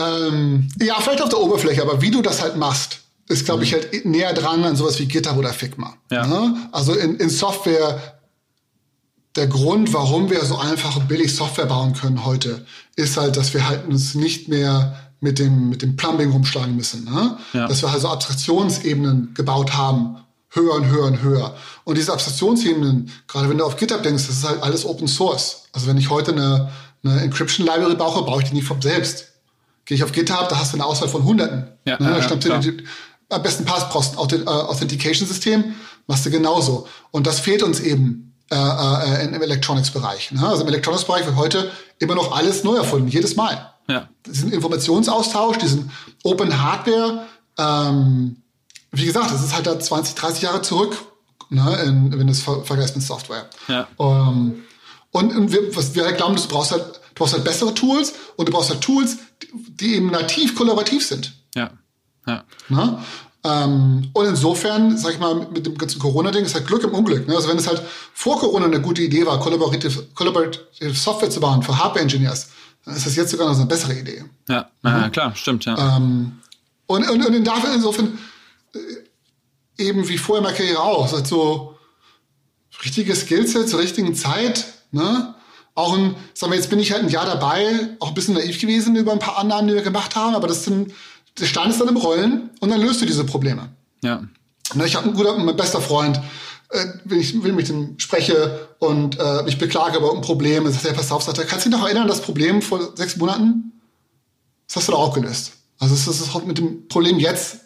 [0.00, 3.72] Ähm, ja, vielleicht auf der Oberfläche, aber wie du das halt machst, ist, glaube ich,
[3.72, 5.94] halt näher dran an sowas wie GitHub oder Figma.
[6.10, 6.26] Ja.
[6.26, 6.68] Ne?
[6.72, 8.20] Also in, in Software
[9.36, 13.54] der Grund, warum wir so einfach und billig Software bauen können heute, ist halt, dass
[13.54, 17.04] wir halt uns nicht mehr mit dem, mit dem Plumbing rumschlagen müssen.
[17.04, 17.38] Ne?
[17.52, 17.68] Ja.
[17.68, 20.16] Dass wir also Abstraktionsebenen gebaut haben,
[20.48, 21.54] höher und höher und höher.
[21.84, 25.68] Und diese Abstraktionsebenen, gerade wenn du auf GitHub denkst, das ist halt alles Open Source.
[25.72, 26.70] Also wenn ich heute eine,
[27.04, 29.28] eine Encryption Library brauche, baue ich die nicht von selbst.
[29.90, 31.66] Gehe ich auf GitHub, da hast du eine Auswahl von Hunderten.
[31.84, 32.16] Ja, ne?
[32.16, 32.60] ja, ja
[33.28, 35.74] am besten Pass brauchst ein äh, Authentication-System,
[36.06, 36.86] machst du genauso.
[37.10, 40.30] Und das fehlt uns eben äh, äh, im Electronics-Bereich.
[40.30, 40.46] Ne?
[40.46, 43.74] Also im Electronics-Bereich wird heute immer noch alles neu erfunden, jedes Mal.
[43.88, 44.08] Ja.
[44.26, 45.90] Diesen Informationsaustausch, diesen
[46.22, 47.26] Open Hardware,
[47.58, 48.36] ähm,
[48.92, 50.96] wie gesagt, das ist halt da 20, 30 Jahre zurück,
[51.48, 53.50] ne, in, wenn du es ver vergleichst mit Software.
[53.66, 53.88] Ja.
[53.96, 54.62] Um,
[55.10, 58.48] und, und wir, was wir halt glauben, du brauchst halt, brauchst halt bessere Tools und
[58.48, 59.18] du brauchst halt Tools,
[59.52, 61.34] die, eben nativ kollaborativ sind.
[61.54, 61.70] Ja.
[62.26, 62.44] ja.
[62.70, 62.98] Ne?
[63.44, 67.28] Ähm, und insofern, sag ich mal, mit dem ganzen Corona-Ding ist halt Glück im Unglück.
[67.28, 67.36] Ne?
[67.36, 67.82] Also wenn es halt
[68.14, 72.48] vor Corona eine gute Idee war, kollaborative, kollaborative Software zu bauen für Hardware-Engineers,
[72.86, 74.24] dann ist das jetzt sogar noch eine bessere Idee.
[74.48, 74.90] Ja, mhm.
[74.90, 75.96] ja klar, stimmt, ja.
[75.96, 76.38] Ähm,
[76.86, 78.18] und, und, und dafür insofern
[78.74, 81.78] äh, eben wie vorher meine Karriere auch, halt so
[82.82, 85.34] richtige Skillset zur richtigen Zeit, ne?
[85.80, 88.60] Auch ein, sagen wir, jetzt bin ich halt ein Jahr dabei, auch ein bisschen naiv
[88.60, 90.92] gewesen über ein paar Annahmen, die wir gemacht haben, aber das sind
[91.38, 93.70] der Stein ist dann im Rollen und dann löst du diese Probleme.
[94.02, 94.22] Ja.
[94.84, 96.20] Ich habe einen guten, mein bester Freund,
[96.70, 100.84] äh, wenn ich will mit ihm spreche und äh, mich beklage über ein Problem, sagt
[100.84, 103.72] er, pass auf, sagt er, kannst du dich noch erinnern, das Problem vor sechs Monaten?
[104.66, 105.52] Das hast du doch auch gelöst.
[105.78, 107.58] Also es ist halt mit dem Problem jetzt,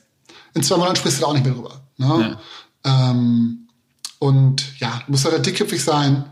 [0.55, 1.81] in zwei Monaten sprichst du da auch nicht mehr drüber.
[1.99, 2.39] Ne?
[2.85, 3.11] Ja.
[3.11, 3.69] Ähm,
[4.21, 6.25] und ja, du musst halt dickköpfig sein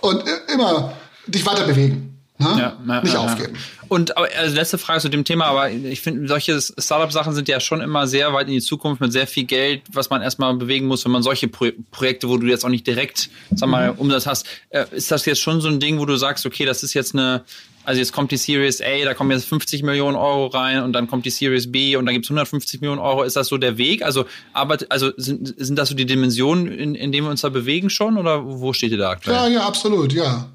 [0.00, 0.94] und immer
[1.26, 2.16] dich weiter bewegen.
[2.38, 2.48] Ne?
[2.58, 3.54] Ja, ja, nicht ja, aufgeben.
[3.88, 7.80] Und also letzte Frage zu dem Thema, aber ich finde, solche Startup-Sachen sind ja schon
[7.80, 11.04] immer sehr weit in die Zukunft mit sehr viel Geld, was man erstmal bewegen muss,
[11.06, 13.98] wenn man solche Pro Projekte, wo du jetzt auch nicht direkt, sag mal, mhm.
[13.98, 14.46] Umsatz hast.
[14.68, 17.14] Äh, ist das jetzt schon so ein Ding, wo du sagst, okay, das ist jetzt
[17.14, 17.42] eine,
[17.84, 21.06] also jetzt kommt die Series A, da kommen jetzt 50 Millionen Euro rein und dann
[21.06, 23.22] kommt die Series B und dann gibt's 150 Millionen Euro.
[23.22, 24.02] Ist das so der Weg?
[24.02, 27.48] Also, aber, also sind, sind das so die Dimensionen, in, in denen wir uns da
[27.48, 29.36] bewegen schon oder wo steht ihr da aktuell?
[29.36, 30.50] Ja, ja, absolut, ja.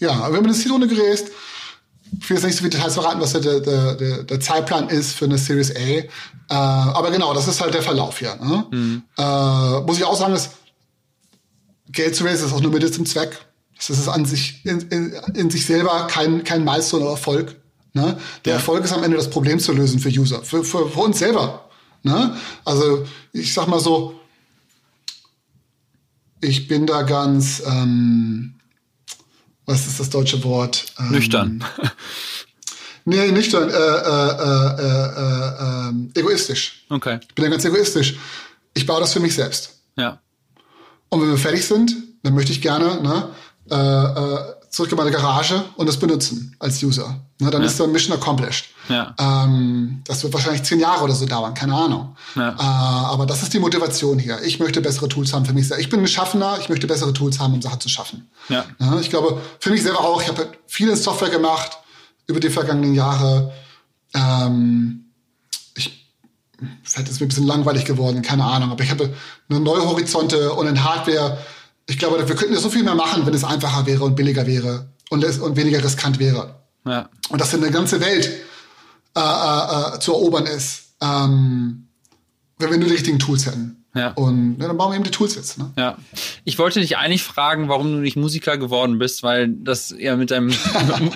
[0.00, 1.28] Ja, wenn man das Zielrunde geräst,
[2.18, 5.12] ich will jetzt nicht so viele Details verraten, was der, der, der, der Zeitplan ist
[5.12, 5.78] für eine Series A.
[5.78, 6.08] Äh,
[6.48, 8.34] aber genau, das ist halt der Verlauf hier.
[8.36, 8.66] Ne?
[8.70, 9.02] Mhm.
[9.16, 10.50] Äh, muss ich auch sagen, dass
[11.88, 13.38] Geld zu raisen ist auch nur Mittel zum Zweck.
[13.76, 17.56] Das ist an sich, in, in, in sich selber kein, kein Milestone oder Erfolg.
[17.92, 18.18] Ne?
[18.44, 18.58] Der ja.
[18.58, 21.68] Erfolg ist am Ende das Problem zu lösen für User, für, für, für uns selber.
[22.02, 22.36] Ne?
[22.64, 24.18] Also ich sag mal so,
[26.40, 28.54] ich bin da ganz ähm,
[29.66, 30.86] was ist das deutsche Wort?
[30.98, 31.64] Ähm, nüchtern.
[33.04, 36.86] nee, nüchtern, äh, äh, äh, ähm, egoistisch.
[36.88, 37.20] Okay.
[37.22, 38.16] Ich bin ja ganz egoistisch.
[38.74, 39.80] Ich baue das für mich selbst.
[39.96, 40.20] Ja.
[41.08, 43.30] Und wenn wir fertig sind, dann möchte ich gerne ne,
[43.70, 47.20] äh, äh, zurück in meine Garage und das benutzen als User.
[47.40, 47.68] Ne, dann ja.
[47.68, 48.66] ist der Mission accomplished.
[48.88, 49.14] Ja.
[49.18, 52.16] Ähm, das wird wahrscheinlich zehn Jahre oder so dauern, keine Ahnung.
[52.36, 52.50] Ja.
[52.50, 52.62] Äh,
[53.12, 54.40] aber das ist die Motivation hier.
[54.42, 55.80] Ich möchte bessere Tools haben für mich selber.
[55.80, 58.30] Ich bin ein Schaffender, ich möchte bessere Tools haben, um Sachen zu schaffen.
[58.48, 58.64] Ja.
[58.78, 61.78] ja ich glaube, für mich selber auch, ich habe viel in Software gemacht
[62.26, 63.52] über die vergangenen Jahre.
[64.14, 65.06] Ähm,
[65.74, 66.08] ich,
[66.84, 69.12] vielleicht ist mir ein bisschen langweilig geworden, keine Ahnung, aber ich habe
[69.48, 71.38] eine neue Horizonte und in Hardware
[71.90, 74.46] ich glaube, wir könnten ja so viel mehr machen, wenn es einfacher wäre und billiger
[74.46, 76.54] wäre und, und weniger riskant wäre.
[76.86, 77.10] Ja.
[77.28, 78.30] Und dass eine ganze Welt
[79.16, 81.88] äh, äh, zu erobern ist, ähm,
[82.58, 83.84] wenn wir nur die richtigen Tools hätten.
[83.92, 84.12] Ja.
[84.12, 85.58] Und ja, dann bauen wir eben die Tools jetzt.
[85.58, 85.72] Ne?
[85.76, 85.98] Ja.
[86.44, 90.30] Ich wollte dich eigentlich fragen, warum du nicht Musiker geworden bist, weil das ja mit
[90.30, 90.46] deinem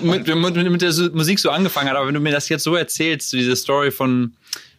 [0.03, 1.95] mit, mit, mit, der Musik so angefangen hat.
[1.95, 4.33] Aber wenn du mir das jetzt so erzählst, diese Story von,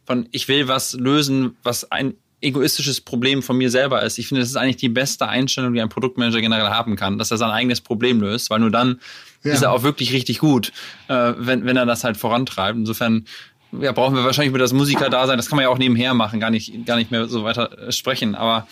[0.05, 2.15] von ich will was lösen, was ein
[2.47, 4.19] egoistisches Problem von mir selber ist.
[4.19, 7.31] Ich finde, das ist eigentlich die beste Einstellung, die ein Produktmanager generell haben kann, dass
[7.31, 9.01] er sein eigenes Problem löst, weil nur dann
[9.43, 9.53] ja.
[9.53, 10.73] ist er auch wirklich richtig gut,
[11.09, 12.79] äh, wenn, wenn er das halt vorantreibt.
[12.79, 13.27] Insofern
[13.73, 15.37] ja, brauchen wir wahrscheinlich über das Musiker da sein.
[15.37, 17.93] Das kann man ja auch nebenher machen, gar nicht, gar nicht mehr so weiter äh,
[17.93, 18.35] sprechen.
[18.35, 18.67] Aber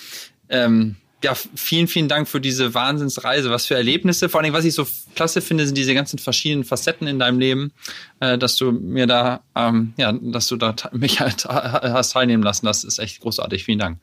[0.49, 3.51] ähm, ja, vielen, vielen Dank für diese Wahnsinnsreise.
[3.51, 4.29] Was für Erlebnisse.
[4.29, 7.73] Vor allem, was ich so klasse finde, sind diese ganzen verschiedenen Facetten in deinem Leben,
[8.21, 12.67] äh, dass du mir da, ähm, ja, dass du da mich halt hast teilnehmen lassen.
[12.67, 13.65] Das ist echt großartig.
[13.65, 13.99] Vielen Dank.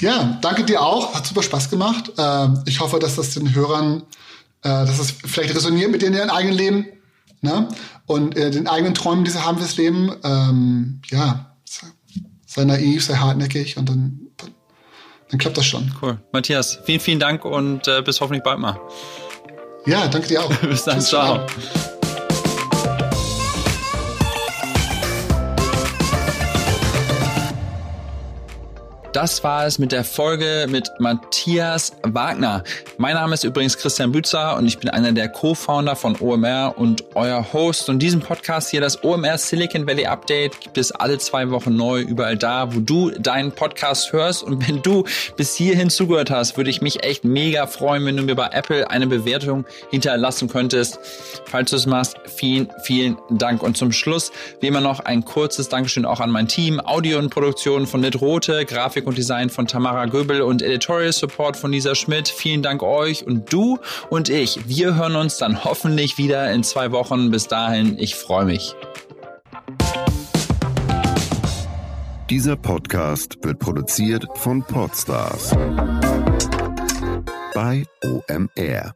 [0.00, 1.14] Ja, danke dir auch.
[1.14, 2.10] Hat super Spaß gemacht.
[2.18, 4.02] Äh, ich hoffe, dass das den Hörern,
[4.62, 6.86] äh, dass es vielleicht resoniert mit denen in ihrem eigenen Leben
[7.42, 7.68] ne?
[8.06, 10.12] und äh, den eigenen Träumen, die sie haben fürs Leben.
[10.24, 11.54] Ähm, ja,
[12.44, 14.21] sei naiv, sei hartnäckig und dann
[15.32, 15.90] dann klappt das schon.
[16.00, 16.18] Cool.
[16.30, 18.78] Matthias, vielen, vielen Dank und äh, bis hoffentlich bald mal.
[19.86, 20.54] Ja, danke dir auch.
[20.60, 21.46] bis dann, Tschüss, ciao.
[29.12, 32.64] Das war es mit der Folge mit Matthias Wagner.
[32.96, 37.04] Mein Name ist übrigens Christian Bützer und ich bin einer der Co-Founder von OMR und
[37.14, 37.90] euer Host.
[37.90, 42.00] Und diesen Podcast hier, das OMR Silicon Valley Update, gibt es alle zwei Wochen neu
[42.00, 44.42] überall da, wo du deinen Podcast hörst.
[44.44, 45.04] Und wenn du
[45.36, 48.90] bis hierhin zugehört hast, würde ich mich echt mega freuen, wenn du mir bei Apple
[48.90, 50.98] eine Bewertung hinterlassen könntest.
[51.52, 53.62] Falls du es machst, vielen, vielen Dank.
[53.62, 56.80] Und zum Schluss, wie immer noch ein kurzes Dankeschön auch an mein Team.
[56.80, 61.58] Audio und Produktion von Nit Rote, Grafik und Design von Tamara Göbel und Editorial Support
[61.58, 62.28] von Lisa Schmidt.
[62.28, 63.78] Vielen Dank euch und du
[64.08, 64.66] und ich.
[64.66, 67.30] Wir hören uns dann hoffentlich wieder in zwei Wochen.
[67.30, 68.74] Bis dahin, ich freue mich.
[72.30, 75.54] Dieser Podcast wird produziert von Podstars
[77.54, 78.94] bei OMR.